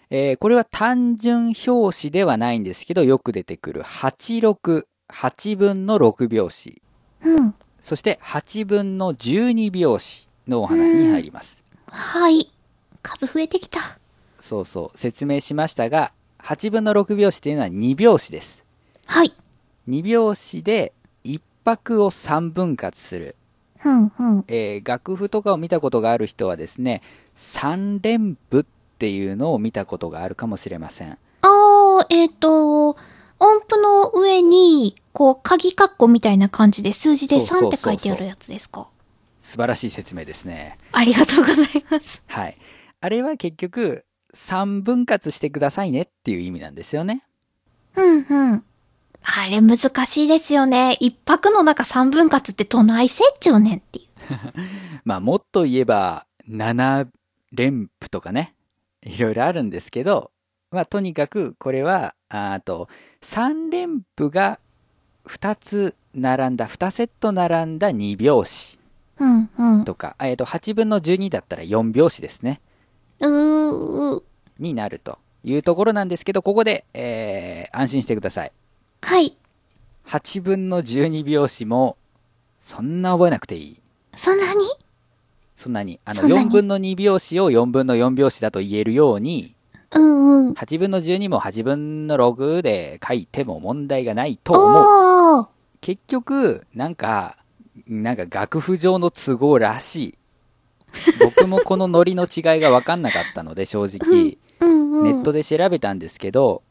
[0.10, 6.83] えーこれは単純表紙ではないんですけど、よく出てくる86、8分の6拍子。
[7.24, 7.56] うん。
[7.80, 11.64] そして8分の12拍子のお話に入ります。
[11.88, 12.50] はい。
[13.02, 13.80] 数増えてきた。
[14.42, 18.64] そうそう、説明しましたが、8分の6拍子っていうのは2拍子です。
[19.06, 19.34] はい。
[19.90, 20.94] 2拍子で
[21.26, 23.36] 1拍を3分割する。
[23.86, 24.46] うん、うん。
[24.48, 27.02] えー楽譜とかを見たことがある人はですね、
[27.36, 28.64] 3連符っ
[28.98, 31.18] ていうのを見たことがあるかもしれません。
[31.42, 32.96] あー、えっ、と、
[33.44, 38.88] 音符の上に、こう、鍵括弧みたいな感じで数字で3そうそうそうって書いてあるやつですか？
[39.42, 40.78] 素晴らしい説明ですね。
[40.94, 42.24] ありがとうございます。
[42.28, 42.58] はい。
[43.02, 47.24] あれは結局、3分割してくださいねっていう意味なんですよね。
[47.96, 48.64] うん、うん。
[49.24, 50.98] あれ難しいですよね。
[51.00, 54.08] 一泊の中3分割ってどないせっちゅうねんっていう。
[55.06, 57.08] まあ、もっと言えば、7
[57.52, 58.56] 連符とかね、
[59.04, 60.32] いろいろあるんですけど、
[60.72, 62.88] まあ、とにかく、これは、ああと、
[63.24, 64.60] 3連符が
[65.26, 68.80] 2つ並んだ、2セット並んだ2拍子
[69.18, 69.86] うん、うん。
[69.86, 72.60] とか、えっと、8分の12だったら4拍子ですね。
[73.22, 74.24] うー、
[74.60, 78.52] になるというところなんですけど、ここで、えー、安心してください。
[79.02, 79.38] はい。
[80.08, 81.98] 8分の12拍子も、
[82.62, 83.80] そんな覚えなくていい。
[84.16, 84.62] そんなに？
[85.56, 86.00] そんなに。
[86.04, 89.56] あの、そんなに？4分の2拍子を4分の4拍子だと言えるように、
[89.96, 90.54] うん、うん。
[90.54, 95.48] 8分の12も8分の6で書いても問題がないと思う。
[95.82, 97.38] 結局、なんか、
[97.88, 100.18] なんか楽譜上の都合らしい。
[101.20, 105.04] 僕もこのノリの違いが分かんなかったので、正直、うん、うん。
[105.04, 106.62] ネットで調べたんですけど、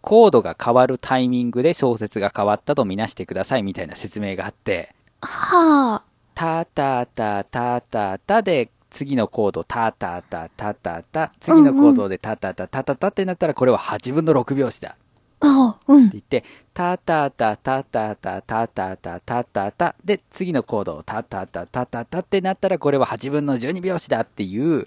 [0.00, 6.02] コードが変わるタイミングで小説が変わったとみなしてくださいみたいな説明があって、はあ。
[6.34, 16.10] タタタタタタで次のコードタタタタタタ次のコードでタタタタタタってなったらこれは8分の6拍子だってあうん。
[16.10, 24.86] 言ってタタタタタタタタタタタタで次のコードタタタタタタってなったらこれは8分の12拍子だっていう。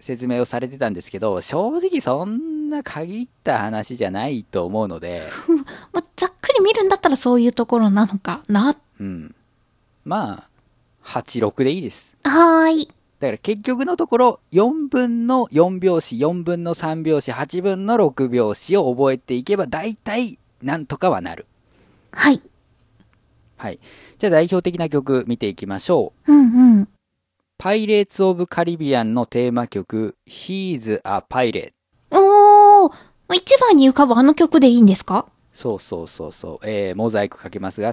[0.00, 5.28] 説明をされてたんですけど正直そんな限った話じゃないと思うので
[5.92, 8.74] まあ、ざっくり見るんだったらそういうところなのかな。
[8.98, 9.32] うん
[10.04, 10.51] まあ
[11.04, 12.86] 86でいいですはーい。
[13.20, 21.46] だから結局のところ、4分の4拍子、4分の3拍子、8分の6拍子を覚えていけば、大体、なんとかはなる。
[22.12, 22.40] はい。
[23.56, 23.78] はい。
[24.18, 26.32] じゃあ代表的な曲見ていきましょう。
[26.32, 26.88] うんうん。
[27.58, 31.72] パイレーツ・オブ・カリビアンのテーマ曲、He's a Pirate。
[32.10, 32.92] おー。
[33.34, 35.26] 一番に浮かぶあの曲でいいんですか？
[35.54, 36.66] そうそうそうそう。
[36.68, 37.92] えー、モザイクかけますが、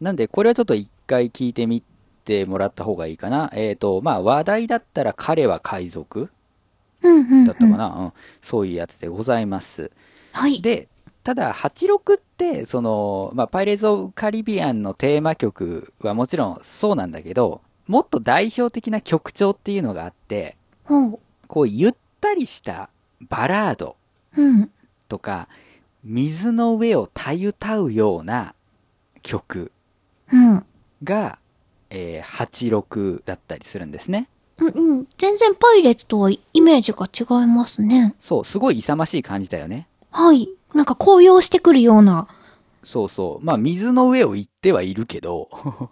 [0.00, 1.82] なんで、これはちょっと一回聞いてみ
[2.24, 3.50] てもらった方がいいかな。
[3.54, 6.30] えっ、と、まあ、話題だったら彼は海賊
[7.02, 8.12] うんうん、だったかな、うん。
[8.40, 9.90] そういうやつでございます。
[10.32, 10.60] はい。
[10.60, 10.88] で、
[11.22, 20.56] ただ、86って、その、まあ、パイレーツ・オブ・カリビアンのテーマ曲はもちろんそうなんだけど、もっと代表的な曲調っていうのがあって。
[21.46, 22.88] こう、ゆったりした
[23.28, 23.96] バラード
[24.36, 24.70] うん。
[25.08, 25.48] とか、
[26.04, 28.54] 水の上をたゆたうような
[29.22, 29.72] 曲
[30.32, 30.64] うん。
[31.02, 31.38] が、
[31.90, 34.28] えー86だったりするんですね。
[34.60, 35.06] うんうん。
[35.18, 38.14] 全然パイレーツとはイメージが違いますね。
[38.20, 39.88] そう、すごい勇ましい感じだよね。
[40.10, 40.48] はい。
[40.74, 42.28] なんか高揚してくるような。
[42.84, 43.44] そうそう。
[43.44, 45.90] まあ、水の上を行ってはいるけど、は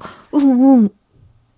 [0.00, 0.26] あ。
[0.32, 0.92] うんうん。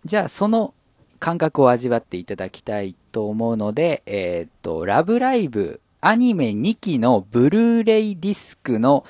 [0.05, 0.75] じゃあ、その
[1.19, 9.05] 感覚を味わっていただきたいと思うので、えーっと、ラブライブアニメ2期のブルーレイディスクの、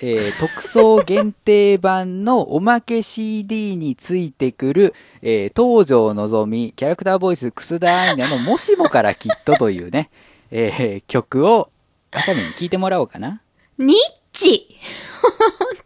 [0.00, 10.10] えー特装限定版のおまけ CD についてくる、えー東條のぞみ、キャラクターボイス、楠田愛菜のもしもからきっとというね、
[10.50, 11.70] えー曲を、
[12.12, 13.42] あさみに聞いてもらおうかな。
[13.76, 13.96] ニッ
[14.32, 14.76] チ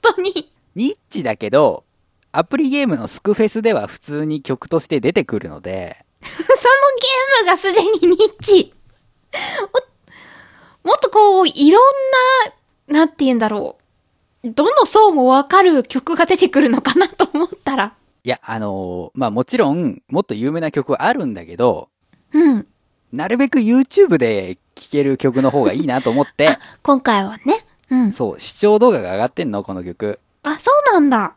[0.03, 0.53] 本当に。
[0.75, 1.85] ニッチだけど、
[2.33, 8.73] アプリゲームのスクフェスでは普通に曲として出てくるので、そのゲームがすでにニッチ。
[10.85, 11.83] もっとこう、いろん
[12.89, 13.82] な、なんて言うんだろう。
[14.45, 17.95] どの層もわかる曲が出てくるのかなと思ったら。
[18.25, 21.89] いや、あのーまあもちろん、もっと有名な曲はあるんだけど、
[22.33, 22.65] うん。
[23.13, 27.65] なるべく YouTube で聴ける曲の方がいいなと思って、 今回はね。
[27.91, 28.13] うん。
[28.13, 30.19] そう、視聴動画が上がってんの、この曲。
[30.43, 31.35] あ、そうなんだ。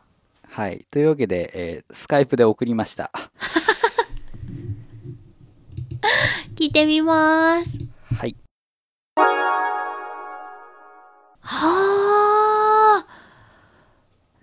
[0.48, 0.84] はい。
[0.90, 3.10] というわけで、えースカイプで送りました。
[6.56, 7.78] 聞いてみまーす。
[8.18, 8.34] はい。
[11.40, 12.05] はあ。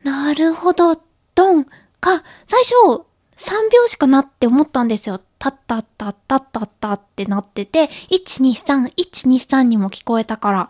[0.04, 1.02] なるほど。
[1.36, 1.66] ドン、
[2.00, 3.04] か、最初、
[3.38, 5.22] 3拍子かなって思ったんですよ。
[5.40, 10.70] タッタッタッタッタッタってなってて、123、123にも聞こえたから。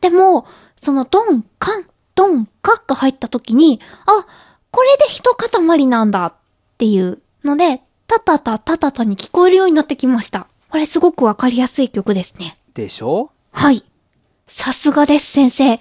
[0.00, 4.26] でも、そのドン、カン、ドン、カが入った時に、あ、
[4.70, 6.34] これで一塊なんだっ
[6.78, 10.46] ていうので、タタタタタタに聞こえるようになってきました。
[10.70, 12.58] これすごくわかりやすい曲ですね。
[12.74, 13.30] でしょ？
[13.52, 13.84] はい。
[14.46, 15.80] さすがです、先生。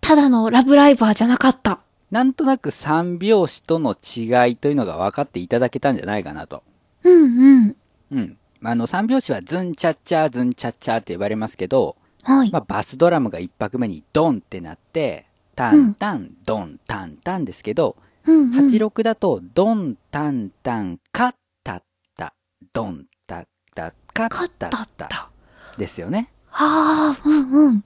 [0.00, 1.80] ただのラブライバーじゃなかった。
[2.10, 6.62] なんとなく三拍子との違いというのが分かっていただけたんじゃないかなと。
[7.04, 7.76] うんうん。
[8.12, 8.38] うん。
[8.62, 12.50] あの、三拍子はズンチャッチャー、ズンチャッチャーって呼ばれますけど、はい。
[12.50, 18.50] まあ、バスドラムが一拍目にドンってなって、タンタン、ドン、タンタンですけど、うんうん。
[18.52, 21.82] 86だと、ドン、タンタン、カッタッ
[22.16, 22.34] タ、
[22.72, 25.30] ドン、タッタ、カッタッタた。
[25.76, 26.30] ですよね。
[26.48, 27.84] はあ、うんうん。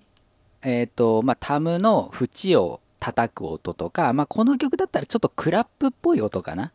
[0.62, 6.70] えっ、と、まあ、タムの縁を叩く音とか、まあ、この曲だったらちょっとクラップっぽい音かな？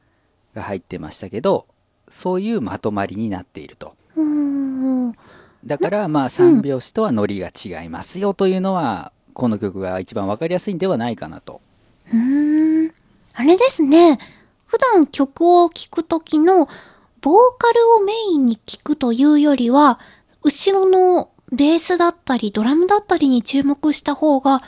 [0.54, 1.66] が入ってましたけど、
[2.10, 3.96] そういうまとまりになっていると。
[4.18, 5.16] うーん。
[5.66, 11.62] だから、まあ、三拍子とはノリが違いますよというのは、この曲が一番わかりやすいんではないかなと。
[12.12, 12.94] うーん。
[13.34, 14.20] あれですね。
[14.66, 16.68] 普段曲を聴くときの、
[17.22, 20.00] ボーカルをメインに聴くというよりは、
[20.44, 24.62] 後ろのベースだったり、ドラムだったりに注目した方が、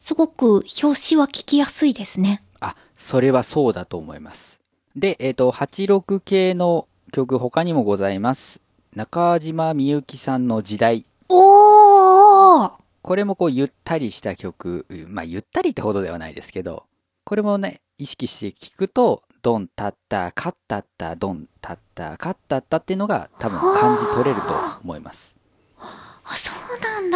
[0.00, 2.42] すごく表紙は聞きやすいですね。
[2.58, 4.58] あ、それはそうだと思います。
[4.96, 8.60] で、えっ、と、86系の曲他にもございます。
[8.96, 11.04] 中島みゆきさんの時代。
[11.28, 16.84] おーこれもこうゆったりした曲、まあゆったりってほどではないですけど、
[17.24, 24.42] これもね、意識して聴くと、ドンタッタ、カッタッタ、ドンタッタ、カッタッタっていうのが多分感じ取れると
[24.82, 25.36] 思います。
[25.78, 27.10] あ、そうなん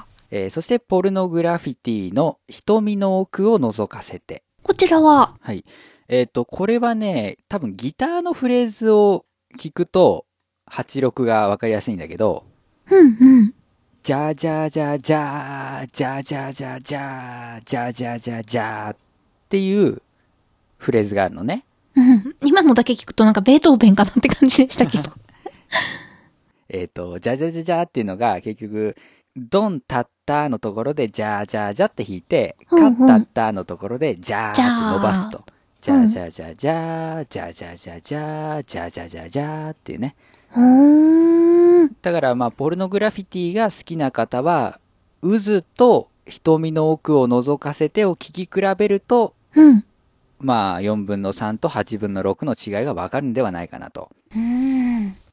[0.00, 0.11] だ。
[0.34, 4.42] えーそしてポルノグラフィティの瞳の奥を覗かせて。
[4.62, 5.64] こちらは、はい。
[6.08, 9.26] えっ、と、これはね、多分ギターのフレーズを
[9.58, 10.24] 聞くと、
[10.70, 12.44] 86がわかりやすいんだけど、
[12.90, 13.54] うんうん。
[14.02, 18.96] じゃじゃじゃじゃじゃじゃじゃじゃじゃじゃじゃじゃっ
[19.50, 20.00] ていう
[20.78, 21.66] フレーズがあるのね。
[21.94, 22.36] うん。
[22.42, 25.12] 今のだけ聞くとなんかベートーベンかなって感じでしたけど。
[26.70, 28.96] えっ、と、じゃじゃじゃじゃっていうのが結局、
[29.36, 35.44] ドンタッったのところで、じゃあじゃあじゃって弾いて、うんうん、かったたのところで、じゃあって伸ばすと。
[35.80, 40.14] じゃあじゃあじゃあじゃあ、じゃあじゃあじゃあじゃあ、じゃあじゃあじゃあじゃあっていうね。
[42.02, 44.78] だからまあ、ポルノグラフィティが好きな方は、
[45.22, 49.84] 渦と瞳の奥を覗かせてを聞き比べると、うん、
[50.38, 54.10] まあ、4分の3と8分の6の違いがわかるんではないかなと。
[54.34, 54.71] うん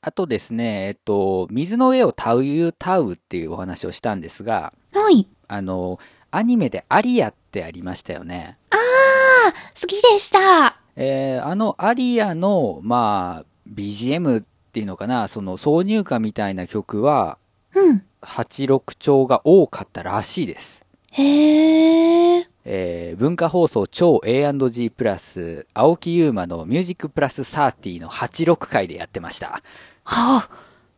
[0.02, 5.28] あとですね、えっと、水の上をタウユタウっていうお話をしたんですが、はい。
[5.50, 6.00] あの、
[6.32, 8.58] アニメでアリアってありましたよね。
[8.70, 10.78] ああ、好きでした。
[10.96, 17.38] えーあのアリアの、まあ、BGM っていうのかな、その挿入歌みたいな曲は、
[17.76, 18.04] うん。
[18.22, 20.86] 86調が多かったらしいです。
[21.12, 22.48] へえ。
[22.64, 29.62] えー文化放送超 A&G プラス、青木優馬のミュージックプラス30の86回でやってました。
[30.10, 30.50] はあ、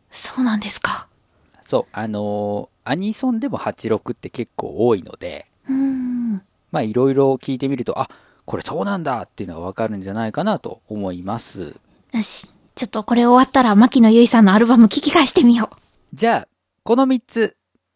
[0.10, 1.08] そうなんですか。
[1.62, 6.41] そう、あのーアニソンでも86って結構多いので、うーん。
[6.71, 8.10] まあいろいろ聞いてみると、あ、
[8.45, 11.76] これそうなんだっていうのがわかるんじゃないかなと思います。
[12.12, 12.50] よし。
[12.74, 15.75] ちょっとこれ終わったら、牧野由依さんのアルバム聞き返してみよう。
[16.13, 16.48] じゃあ、
[16.83, 17.40] この3つ、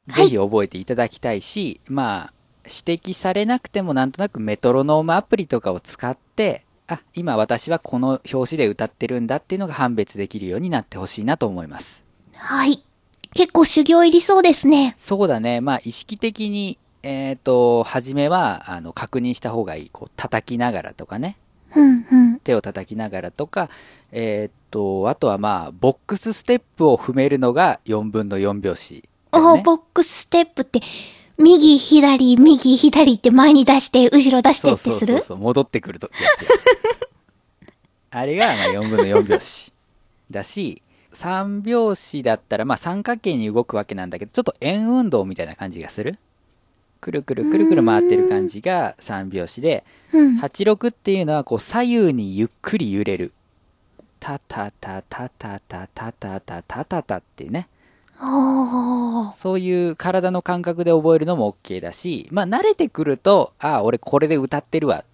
[0.08, 2.34] はいぜひ覚えていただきたいし、まあ、
[2.66, 12.04] 指摘されなくてもなんとなくメトロノームアプリとかを使って、あ、今私はこの表紙で歌ってるんだっていうのが判別できるようになってほしいなと思います。
[12.34, 12.84] はい。
[13.34, 14.96] 結構修行入りそうですね。
[14.98, 15.62] そうだね。
[15.62, 19.90] まあ、意識的に、えっ、と、初めは、あの、確認した方がいい。
[19.92, 21.38] こう、叩きながらとかね。
[21.76, 22.40] うんうん。
[22.40, 23.70] 手を叩きながらとか、
[24.12, 29.02] えっ、と、あとはまあ、ボックスステップを踏めるのが4分の4拍子ね、
[29.34, 30.82] おー、ボックスステップって、
[31.38, 35.18] 右、左、右、左って前に出して、後ろ出してってする？
[35.18, 36.10] そうそう戻ってくると
[38.12, 39.74] あれがまあ4分の4拍子
[40.32, 40.82] だし
[41.14, 46.18] 三拍子だったら、まあ三角形に動くわけなんだけど、ちょっと円運動みたいな感じがする？
[47.02, 50.40] くるくるくるくる回ってる感じが三拍子で、うん。
[50.40, 53.32] 86っていうのはこう左右にゆっくり揺れる。
[54.20, 57.68] タタタタタタタタタタタタってね。
[58.18, 59.36] ああ。
[59.38, 65.06] そういう体の感覚で覚えるのも OK だし、まあ慣れてくると、ああ、俺これで歌ってるわっ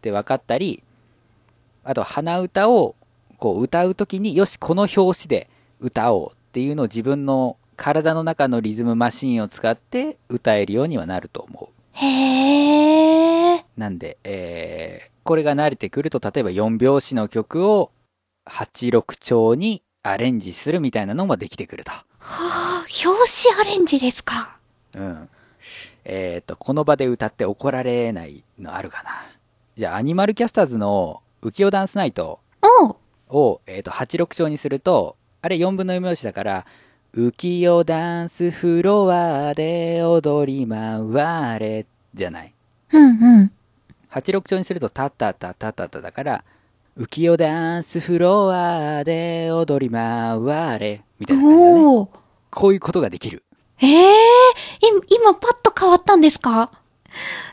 [0.00, 0.82] て分かったり、
[1.84, 2.94] あと鼻歌を
[3.38, 5.48] こう歌うときに、よし、この表紙で
[5.80, 11.78] 歌おうっていうのを自分の体の中のリズムマシンを使って歌えるようにはなると思う。
[11.92, 13.64] へえ。
[13.76, 17.90] なんで、えー、これが慣れてくると、例えば4拍子の曲を
[18.46, 21.92] 86調にアレンジするみたいなのもできてくると。
[22.30, 23.18] はあ、表
[23.54, 24.58] 紙アレンジですか。
[24.94, 25.28] うん。
[26.04, 29.10] えっ、と、この場で歌って怒られないのあるかな。
[29.76, 32.40] じゃあ、アニマルキャスターズの浮世ダンスナイト。
[33.30, 36.66] を、えっ、と、86調にすると、あれ4分の4拍子だから、
[37.14, 42.52] 浮世ダンスフロアで踊り回れ、じゃない？
[42.92, 43.52] うんうん。
[44.10, 46.44] 86調にすると、タッタッタッタッタッタだから、
[46.98, 51.80] 浮世ダンスフロアで踊り回れ、みたいな感じだね。
[51.84, 52.10] おお。
[52.50, 53.44] こういうことができる。
[53.80, 54.14] ええい
[55.08, 56.72] 今パッと変わったんですか？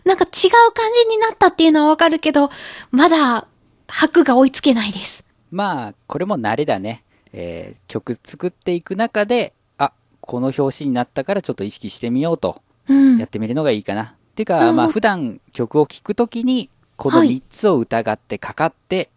[0.04, 2.50] なんか違う感じになったっていうのはわかるけど、
[2.90, 3.48] まだ、
[3.88, 5.24] 拍が追いつけないです。
[5.52, 7.04] まあ、これも慣れだね。
[7.32, 9.92] えー曲作っていく中で、あ、
[10.22, 13.20] この表紙になったからちょっと意識してみようと、うん。
[13.20, 14.04] やってみるのがいいかな。
[14.06, 19.12] っていうか、うんまあ普段曲を聴くときに、このはい3つを疑ってかかって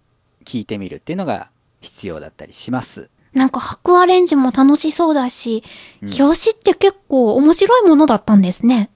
[0.44, 3.10] 聴いてみるっていうのが必要だったりします。
[3.32, 5.62] なんか拍アレンジも楽しそうだし、
[6.02, 8.90] うん表紙って結構面白いものだったんですね。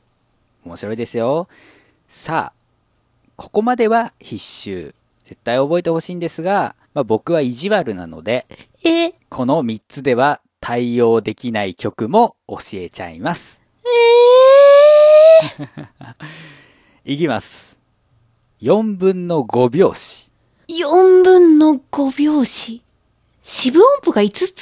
[0.64, 1.48] 面白いですよ。
[2.08, 2.62] さあ、
[3.36, 4.94] ここまでは必修。
[5.24, 8.46] 絶対覚えてほしいんですが、まあ僕は意地悪なので、
[8.84, 13.60] え、この3つでは対応できない曲も教えちゃいます。
[13.84, 13.92] え
[17.14, 17.78] いきます。
[18.60, 20.31] 4分の5拍子。
[20.76, 22.82] ー、4分の5拍子。
[23.42, 24.54] 四分音符が5つ？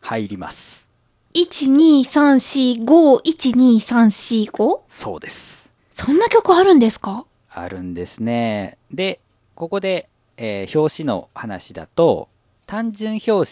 [0.00, 0.88] 入ります。
[1.34, 4.80] ?1、2、3、4、5、1、2、3、4、5?
[4.88, 5.68] そうです。
[5.92, 7.26] そんな曲あるんですか？
[7.50, 8.78] あるんですね。
[8.90, 9.20] で、
[9.54, 12.28] ここで、えー表紙の話だと、
[12.66, 13.44] 単純表紙っ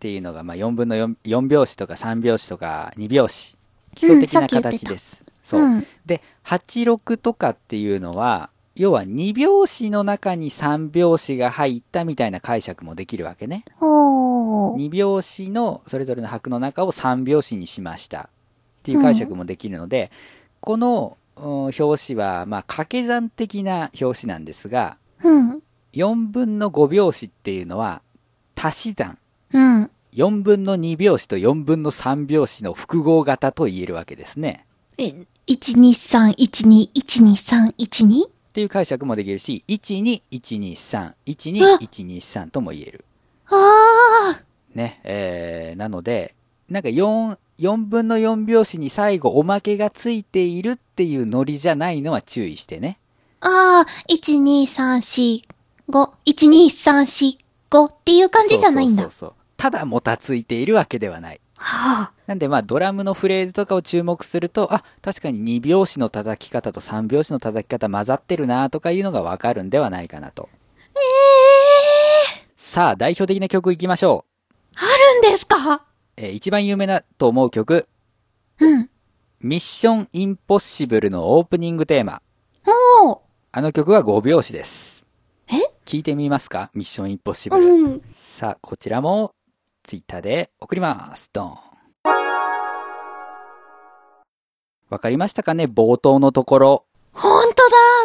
[0.00, 3.56] ていうのが、まあ、4分の 4, 4拍子とか3拍子とか2拍子。
[3.94, 5.24] 基礎的な形です。
[5.42, 5.60] そう。
[5.62, 8.50] うんで、86とかっていうのは、
[8.80, 13.66] 要は2拍子の中に3拍子が入ったみたいな解釈もできるわけね。
[13.78, 14.88] おー。
[14.88, 20.10] 2拍子のそれぞれの拍の中を3拍子にしましたっていう解釈もできるので、
[20.60, 25.62] このうん表紙はまあ掛け算的な表紙なんですがうん。
[25.92, 28.00] 4分の5拍子っていうのは
[28.56, 29.18] 足し算
[29.52, 29.90] うん。
[30.14, 34.64] 4分の2拍子と4分の3拍子の複合型と言えるわけですね
[34.96, 38.39] え、1、2、3、1、2、1、2、3、1、2?
[38.50, 43.04] っていう解釈もできるし12123 12123とも言える
[43.48, 44.76] あー。
[44.76, 46.34] ね、えー、なので、
[46.68, 52.98] なんか4、4分の4拍子に最後おまけがついているっていうノリじゃないのは注意してね。
[53.40, 55.44] あー、1、2、3、4、
[55.90, 57.38] 5、1、2、3、4、
[57.70, 59.02] 5っていう感じじゃないんだ。
[59.04, 61.40] そうそうそうそうただもたついているわけではない。
[61.62, 62.12] はあ。
[62.26, 70.48] なんでまあドラムのフレーズとかを注目すると、あ、確かに2拍子の叩き方と3拍子の叩き方混ざってるなとかいうのがわかるんではないかなと。
[70.94, 74.82] えさあ、代表的な曲いきましょー、あ
[75.22, 75.74] るんですか？
[75.74, 75.80] う。
[76.16, 77.88] えー一番有名だと思う曲、
[78.58, 78.90] うん。
[79.40, 82.22] ミッションインポッシブルのオープニングテーマ。
[83.04, 83.18] おー。
[83.52, 85.06] あの曲は5拍子です。
[85.48, 85.54] え？
[85.84, 86.70] 聞いてみますか？
[86.74, 87.64] ミッションインポッシブル。
[87.66, 88.02] うん。
[88.14, 89.32] さあ、こちらも、
[89.90, 91.30] ツイッターで送ります。
[91.32, 91.58] ドン。
[94.88, 95.64] わかりましたかね？
[95.64, 96.84] 冒頭のところ。
[97.12, 97.56] ほんと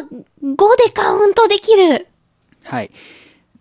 [0.09, 2.07] だ !5 でカウントできる
[2.63, 2.89] はい。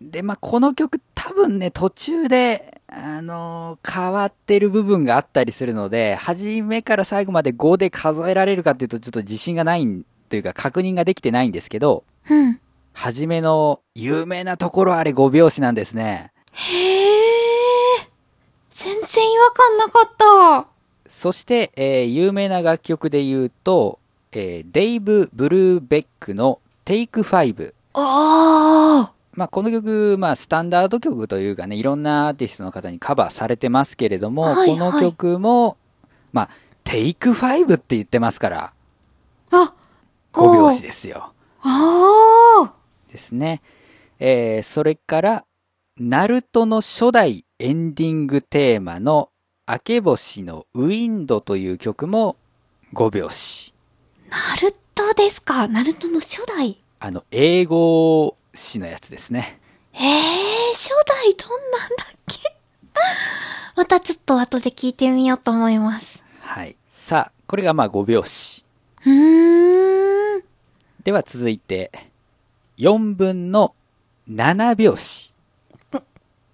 [0.01, 9.85] で、まあ、この曲多分ね、途中で、あのー変わってる部分があったりするので、初めから最後まで5で数えられるかっていうとちょっと自信がない
[10.29, 12.59] というか確認ができてないんですけど、うん。
[12.91, 16.31] 初めの有名なところあれ5拍子なんですね。
[16.53, 17.14] へー。
[18.75, 20.67] 全然違和感なかった。
[21.07, 23.99] そして、えー有名な楽曲で言うと、
[24.33, 27.73] えーデイブ・ブルーベックの Take 5。
[27.93, 35.77] あまあ、この曲、まあ、スタンダード曲というかね、いろんなアーティストの方にカバーされてますけれども、はいこの曲も、
[36.33, 36.49] まあ、
[36.83, 39.57] Take 5って言ってますから、ー。
[39.57, 39.73] あ、
[40.33, 41.31] 5拍子ですよ。
[41.61, 42.73] あ
[43.09, 43.61] ですね。
[44.19, 45.45] えーそれから、
[45.97, 49.29] ナルトの初代エンディングテーマの
[49.65, 52.35] 明け星のウィンドという曲も
[52.93, 53.73] 5拍子。
[54.29, 54.37] ナ
[54.67, 55.69] ルトですか？
[55.69, 56.77] ナルトの初代？
[56.99, 59.57] あの、英語詞のやつですね。
[59.93, 60.01] えー、
[60.73, 62.39] 初代どんなんだっけ？
[63.77, 66.21] またちょっと後で聞いてみようと思います。
[66.41, 66.75] はい。
[66.91, 68.65] さあ、これがまあ5拍子。
[69.05, 70.43] うーん。
[71.05, 71.89] では続いて、
[72.79, 73.73] 4分の
[74.29, 75.31] 7拍子。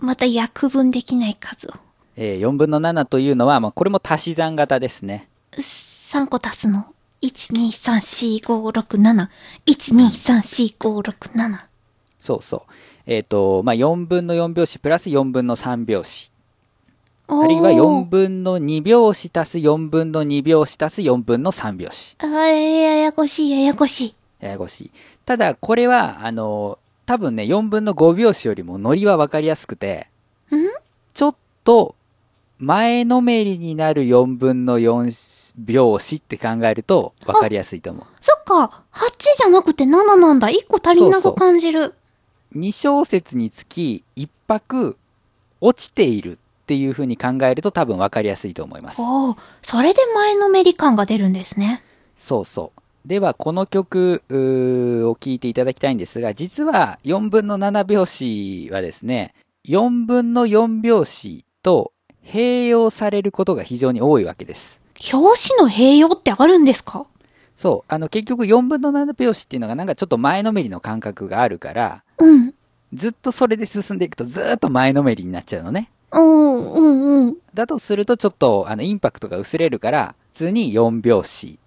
[0.01, 1.71] また約分できない数を。
[2.17, 5.27] えー4分の7というのは、まあこれも足し算型ですね。
[5.53, 6.85] 3個足すの。
[7.21, 9.29] 1,2,3,4,5,6,7。
[9.67, 11.59] 1,2,3,4,5,6,7。
[12.17, 12.61] そうそう。
[13.05, 16.31] えっ、と、まあ4分の4拍子プラス4分の3拍子。
[17.27, 22.17] あるいは4分の2拍子足す4分の2拍子足す4分の3拍子。
[22.19, 24.15] あーややこしい、ややこしい。
[24.41, 24.91] ややこしい。
[25.25, 30.07] ただ、これは、あの、多分ね、4分の5拍子よりもノリはわかりやすくて、
[30.51, 30.55] ん？
[31.13, 31.95] ちょっと、
[32.59, 35.11] 前のめりになる4分の4
[35.65, 38.05] 拍子って考えると、わかりやすいと思う。
[38.21, 40.47] そっか、8じゃなくて7なんだ。
[40.47, 41.95] 1個足りなく感じる。
[42.55, 44.97] 2小節につき1拍
[45.59, 46.37] 落ちているっ
[46.67, 49.01] ていう風に考えると多分わかりやすいと思います。
[49.01, 51.83] おお、それで前のめり感が出るんですね。
[52.17, 52.80] そうそう。
[53.05, 59.33] では、この曲を聴いていただきたいんですが、実は4分の7拍子はですね、
[59.65, 61.93] 4分の4拍子と
[62.23, 64.79] 併用されることが非常に多いわけです。
[65.13, 67.05] 表紙の併用ってあるんですか？
[67.55, 67.91] そう。
[67.93, 72.53] あの、結局4分の7拍子っていうのがなんかちょっと前のめりの感覚があるから、うん。
[72.93, 75.89] ずっとそれで進んでいくとずーっと前のめりになっちゃうのね。
[76.11, 77.37] うん、うん、うん。
[77.53, 81.57] だとするとちょっとあのインパクトが薄れるから、普通に4拍子うん。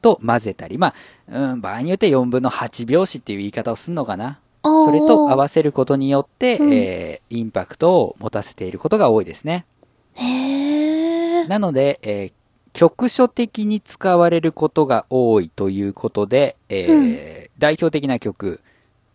[0.00, 0.94] と混ぜたり、ま
[1.30, 4.40] あ、うん、場合によって4分の8拍子っていう言い方をするのかな。
[4.62, 9.66] そそれと合わせることによって、うんえーインパクトを持たせていることが多いですね。
[10.14, 11.46] へえ。
[11.48, 12.32] なので、えー
[12.72, 18.60] 局所的に使われることが多いということで、えー代表的な曲、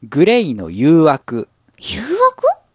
[0.04, 1.50] グレイの誘惑。
[1.78, 2.10] 誘惑？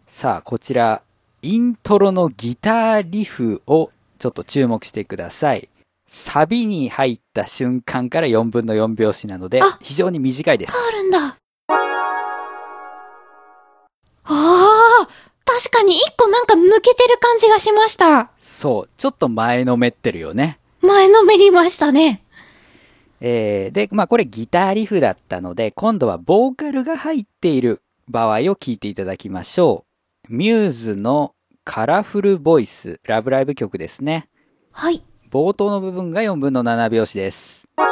[0.07, 1.01] さあ、こちら、
[1.41, 3.89] イントロのギターリフを
[4.19, 5.69] ちょっと注目してください。
[6.17, 10.73] サビに入った瞬間から4分の4拍子なのであ、非常に短いです。
[10.73, 11.19] あるんだ。
[11.19, 11.35] あ
[14.23, 15.07] あ、
[15.43, 18.31] 確かに1個なんか抜けてる感じがしました。
[18.39, 20.57] そう、ちょっと前のめってるよね。
[20.79, 22.23] 前のめりましたね。
[23.19, 29.83] えーで、まあこれギターリフだったので、今度はボーカルが入っている場合を聞いていただきましょ
[30.29, 30.33] う。
[30.33, 31.35] ミューズの
[31.65, 34.29] カラフルボイス、ラブライブ曲ですね。
[34.71, 35.03] はい。
[35.35, 37.67] 冒頭の部分が4分の7拍子です。
[37.75, 37.83] あ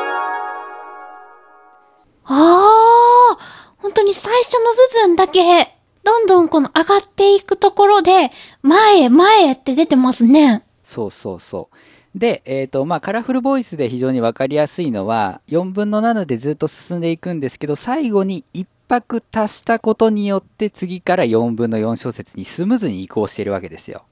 [2.23, 3.37] あ、
[3.79, 5.75] 本当に最初の部分だけ、
[6.05, 8.31] どんどんこの上がっていくところで、
[8.61, 10.63] 前へ前へって出てますね。
[10.85, 11.67] そうそうそ
[12.15, 12.17] う。
[12.17, 24.05] で、えっ、と、まあ、カラフルボイスで非常にわかりやすいのは、4分の7でずっと進んでいくんですけど、最後に1拍足したことによって、次から4分の4小節にスムーズに移行しているわけですよ。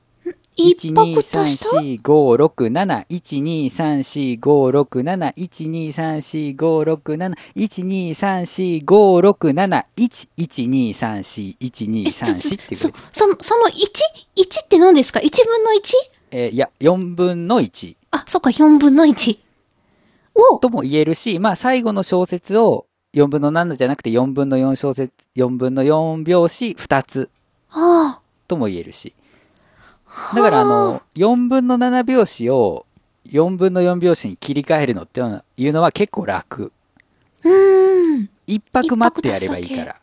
[0.55, 12.89] 一泊とした1234567 1234567 1234567 1234567 112341234っていうそ
[13.27, 15.93] の、その 1?1 って何ですか ?1 分の 1?
[16.31, 19.39] えーいや、4分の1あ、そっか、4分の1。
[20.35, 20.57] お。
[20.59, 27.29] とも言えるし、まあ最後の小節を4分の7じゃなくて4分の4小節、4分の4拍子2つ。
[27.69, 28.19] あ。
[28.47, 29.13] とも言えるし。
[30.35, 32.85] だからあの、4分の7拍子を
[33.27, 36.71] 4分の4拍子に切り替えるのっていうのは結構楽。
[37.43, 38.29] あ、うーん。
[38.45, 39.95] 一拍待ってやればいいから。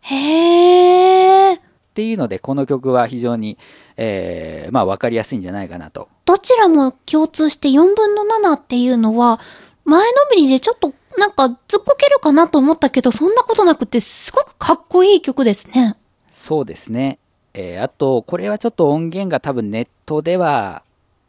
[0.00, 1.54] へえ。
[1.54, 1.58] っ
[1.94, 3.58] ていうので、この曲は非常に、
[3.96, 6.08] えー、まあ分かりやすいんじゃないかなと。
[6.24, 9.40] どちらも共通して4分の7っていうのは、
[9.84, 15.96] 前のめりでちょっとなんかずっこけるかなと思ったけど、そんなことなくてすごくかっこいい曲ですね。
[16.32, 17.18] そうですね。
[17.54, 20.82] えー、あと、これはちょっと音源が多分ネットでは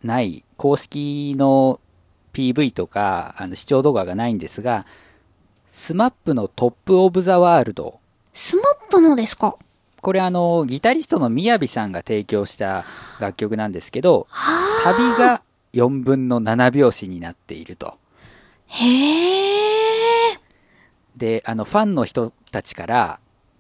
[0.04, 1.80] ない、公式の
[2.34, 4.86] PV とか、あの、視聴動画がないんですが、
[5.70, 8.00] スマップのトップオブザワールド。
[8.34, 9.56] スマップのですか？
[10.02, 12.86] これあの、ギタリストの MIYAVIさんが提供した
[13.20, 14.52] 楽曲なんですけど、は
[14.84, 15.42] サビが
[15.74, 17.96] 4分の7拍子になっていると。
[18.68, 20.40] へえ。
[21.16, 23.20] で、あの、ファンの人たちから、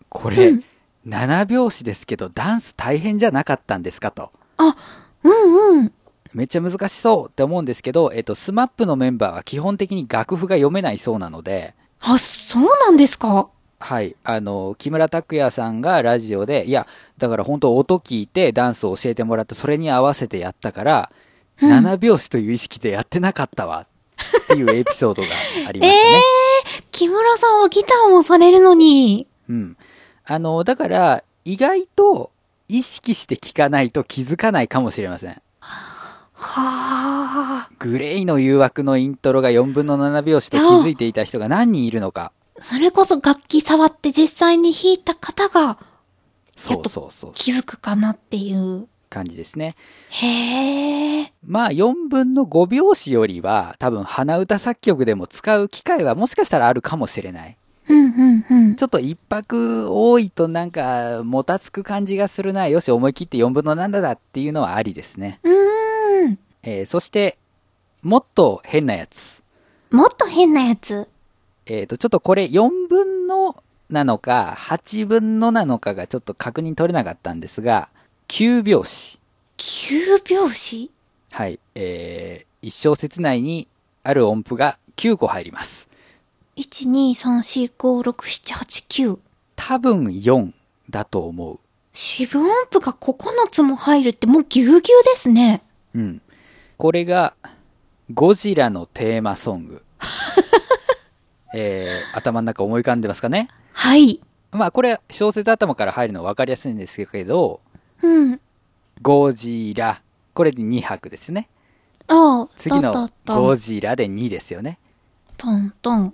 [0.09, 0.63] これ、うん
[1.07, 4.31] 7拍子ですけど、ダンス大変じゃなかったんですかと。
[4.57, 4.75] あ、
[5.23, 5.91] うんうん。
[6.33, 13.49] めっちゃ難しそうって思うんですけど、えっと、スマップのメンバーは基本的に楽譜が読めないそうなので、あ、そうなんですか？
[13.79, 14.15] はい。
[14.23, 16.87] あの、木村拓哉さんがラジオで、いや、
[17.17, 21.11] だから本当音聞いてダンスを教えてもらって、それに合わせてやったから、
[21.61, 23.85] うん7拍子という意識でやってなかったわ、
[24.43, 25.27] っていうエピソードが
[25.67, 26.23] ありまええしたね。
[26.81, 29.27] ー、木村さんはギターもされるのに。
[29.49, 29.77] うん。
[30.31, 32.31] あの、だから、意外と
[32.69, 35.41] 意識して聞かないと気づかないかもしれません。
[35.59, 37.69] はあ。
[37.79, 42.31] グレイの誘惑のイントロが4分の7拍子と気づいていた人が何人いるのか。
[42.61, 45.79] それこそ楽器触って実際に弾いた方が
[46.55, 47.31] そうそうそう。
[47.33, 48.87] 気づくかなっていう。
[49.09, 49.75] 感じですね。
[50.09, 51.33] へえ。
[51.45, 57.57] まあ4分の5拍子よりは多分鼻歌作曲でも使う機会はもしかしたらあるかもしれない。
[57.87, 58.75] うんうんうん。
[58.75, 62.67] ちょっと一拍多いとなんかもたつく感じがするな。
[62.67, 65.39] よし思い切って4分の7だっていうのはありですね。
[65.43, 66.39] うーん。
[66.63, 67.37] えーそして、
[68.01, 69.41] もっと変なやつ。
[69.91, 71.07] もっと変なやつ？
[71.65, 77.89] えっ、と、ちょっとこれ4分のなのか、8分のなのかがちょっと確認取れなかったんですが、
[78.29, 79.19] 9拍子。
[79.57, 80.91] 9拍子？
[81.31, 81.59] はい。
[81.75, 83.67] えー、一小節内に
[84.03, 85.87] ある音符が9個入ります。
[86.55, 89.19] ?1、2、3、4、5、6、7、8、9。
[89.55, 90.51] 多分4
[90.89, 91.59] だと思う。
[91.93, 95.61] 四分音符が9つも入るってもうぎゅうぎゅうですね。
[95.93, 96.21] うん。
[96.77, 97.33] これが、
[98.13, 99.83] ゴジラのテーマソング。
[101.53, 103.49] えー、頭の中思い浮かんでますかね？
[103.73, 104.21] はい。
[104.51, 107.61] まあこれ小説頭から入るの分かりやすいんですけど、
[108.01, 108.39] うん。
[109.01, 110.01] ゴジラ。
[110.33, 111.49] これで2拍ですね。
[112.07, 114.79] ああ、次のゴンジラで2ですよね。
[115.37, 116.13] トントン。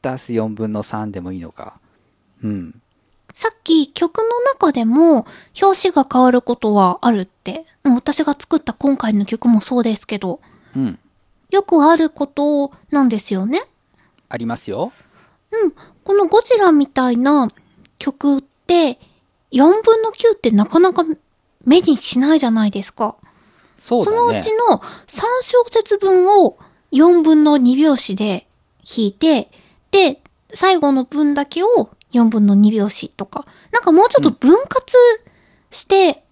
[0.00, 1.78] たす4分の3でもいいのか。
[2.42, 2.80] うん。
[3.32, 5.26] さっき曲の中でも
[5.60, 7.66] 表紙が変わることはあるって。
[7.84, 10.40] うん私が作った今回の曲もそうですけど、
[10.76, 10.98] うん。
[11.50, 13.62] よくあることなんですよね。
[14.28, 14.92] ありますよ。
[15.50, 15.72] うん。
[16.04, 17.48] このゴジラみたいな
[17.98, 18.98] 曲って、
[19.52, 21.04] 4分の9ってなかなか
[21.64, 23.16] 目にしないじゃないですか。
[23.78, 24.16] そうだね。
[24.16, 26.58] そのうちの3小節分を
[26.92, 28.46] 4分の2拍子で
[28.84, 29.50] 弾いて、
[29.90, 30.20] で、
[30.52, 34.96] 最後の分だけを4分の2拍子とか、なんかもうちょっと分割
[35.70, 36.22] して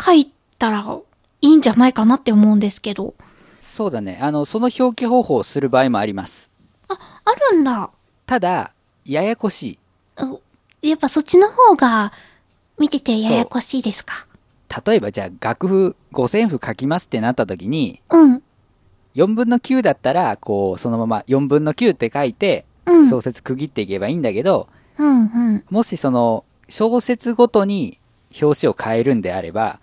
[0.00, 0.98] 書いたら
[1.40, 3.14] いいんじゃないかなって思うんですけど。
[3.60, 4.18] そうだね。
[4.20, 6.50] あの、その表記方法をする場合もあります。
[6.88, 7.90] あ、あるんだ。
[8.26, 8.72] ただ、
[9.04, 9.78] ややこしい。
[10.24, 10.40] う
[10.86, 12.12] やっぱそっちの方が
[12.78, 14.26] 見ててややこしいですか。
[14.86, 18.42] 例えばじゃあ楽譜五線譜書きますってなった時に、うん。
[19.14, 22.67] 4分の9だったら、こう、そのまま4分の9って書いて、うん。
[23.08, 24.68] 小説区切っていけばいいんだけど、
[24.98, 25.64] うんうん。
[25.70, 27.98] もしその、小説ごとに
[28.40, 29.80] 表紙を変えるんであれば、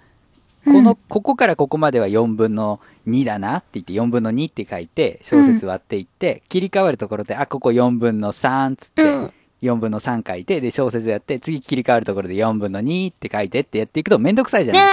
[0.65, 14.83] うんこの、ここからここまでは4分の2だなって言って4分の2って書いて、小説割っていって、切り替わるところで、あ、ここ4分の3っつって、うん4分の3書いて、で、小説やって、次切り替わるところで4分の2って書いてってやっていくとめんどくさいじゃない？
[14.83, 14.87] あ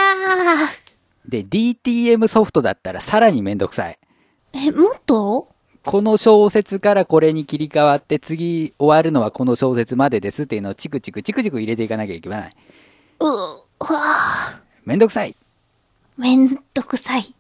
[1.28, 3.98] で、DTM ソフトだったらさらにめんどくさい。
[4.54, 5.48] ーえ、もっと？
[5.85, 12.57] この小説からこれに切り替わって、次終わるのはこの小説までですっていうのをチクチクチクチク入れていかなきゃいけない。
[13.20, 15.35] う、うわーめんどくさい。
[16.16, 17.35] めんどくさい。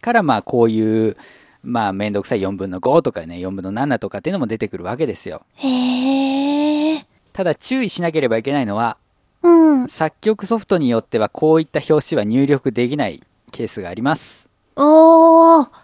[0.00, 1.16] からまあこういう、
[1.62, 5.42] まあめんどくさい4分の5とかね、4分の7とかっていうのも出てくるわけですよ。
[5.54, 7.06] へえ。
[7.32, 8.96] ただ注意しなければいけないのは、
[9.42, 9.88] うん。
[9.88, 13.22] 作曲ソフトによってはこういった表紙は入力できない
[13.52, 14.48] ケースがあります。
[14.76, 15.83] おー。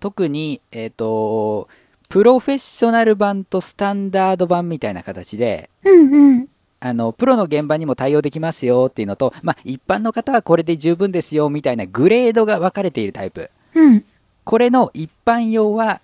[0.00, 1.68] 特に、えっ、と、
[2.08, 6.48] プロフェッショナル版とスタンダード版みたいな形で、うんうん。
[6.78, 13.50] あの、プロの現場にも対応できますよっていうのと、まあ、一般の方はこれで十分ですよみたいなグレードが分かれているタイプ。
[13.74, 14.04] うん。
[14.44, 16.00] これの一般用は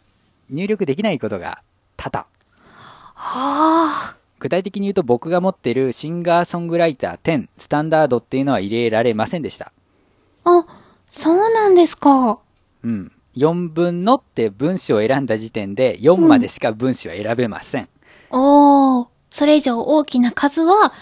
[0.51, 1.63] 入力できないことが
[1.97, 2.27] 多々。
[3.15, 4.17] はあ。
[4.41, 9.71] 具体的に言うと僕が持っているシンガーソングライター10スタンダードっていうのは入れられませんでした。
[10.43, 10.67] あ、
[11.13, 12.41] そうなんですか。
[12.83, 13.13] うん。
[13.37, 17.89] 4分のって分子を選んだ時点で4までしか分子は選べません。
[18.31, 19.09] おー。
[19.31, 20.93] それ以上大きな数は、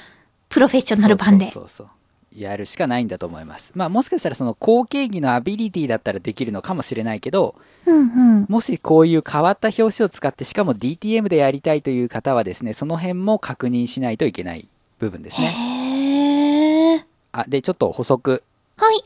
[0.49, 1.47] プロフェッショナル版で。
[1.51, 1.89] そうそうそう。
[2.37, 3.73] やるしかないんだと思います。
[3.75, 7.57] まあもしかしたらその後継技のアビリティだったらできるのかもしれないけど、
[7.87, 8.47] うんうん。
[8.49, 14.69] もしこういう変わった表紙を使ってしかも DTM でやりたいという方はですね、その辺も確認しないといけない
[15.01, 16.97] 部分ですね。
[16.97, 18.45] へあ、で、ちょっと補足。
[18.77, 19.05] はい。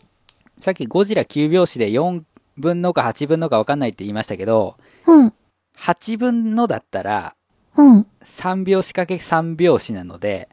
[0.61, 2.22] さっきゴジラ9拍子で4
[2.57, 4.76] 分のか8分のか分かんないって言いましたけど、
[5.07, 5.32] うん。
[5.78, 7.34] 8分のだったら
[7.76, 8.07] うん。
[8.24, 10.48] 3拍子かけ3拍子なので、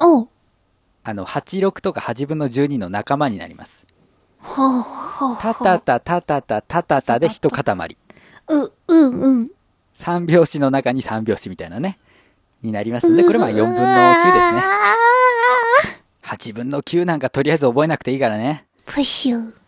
[0.00, 0.28] おう。
[1.02, 3.86] あの、86とか8分の12の仲間になります。
[4.38, 5.36] ほうほうほう。
[5.36, 7.96] タタタタタタタタタで一塊。
[8.48, 9.50] う、うん、うん。
[9.96, 11.98] 3拍子の中に3拍子みたいなね。
[12.62, 14.62] になりますんで、これまあ4分の9ですね。
[16.22, 18.66] 8分の9なんかとりあえず覚えなくていいからね。
[18.86, 19.59] プシュ。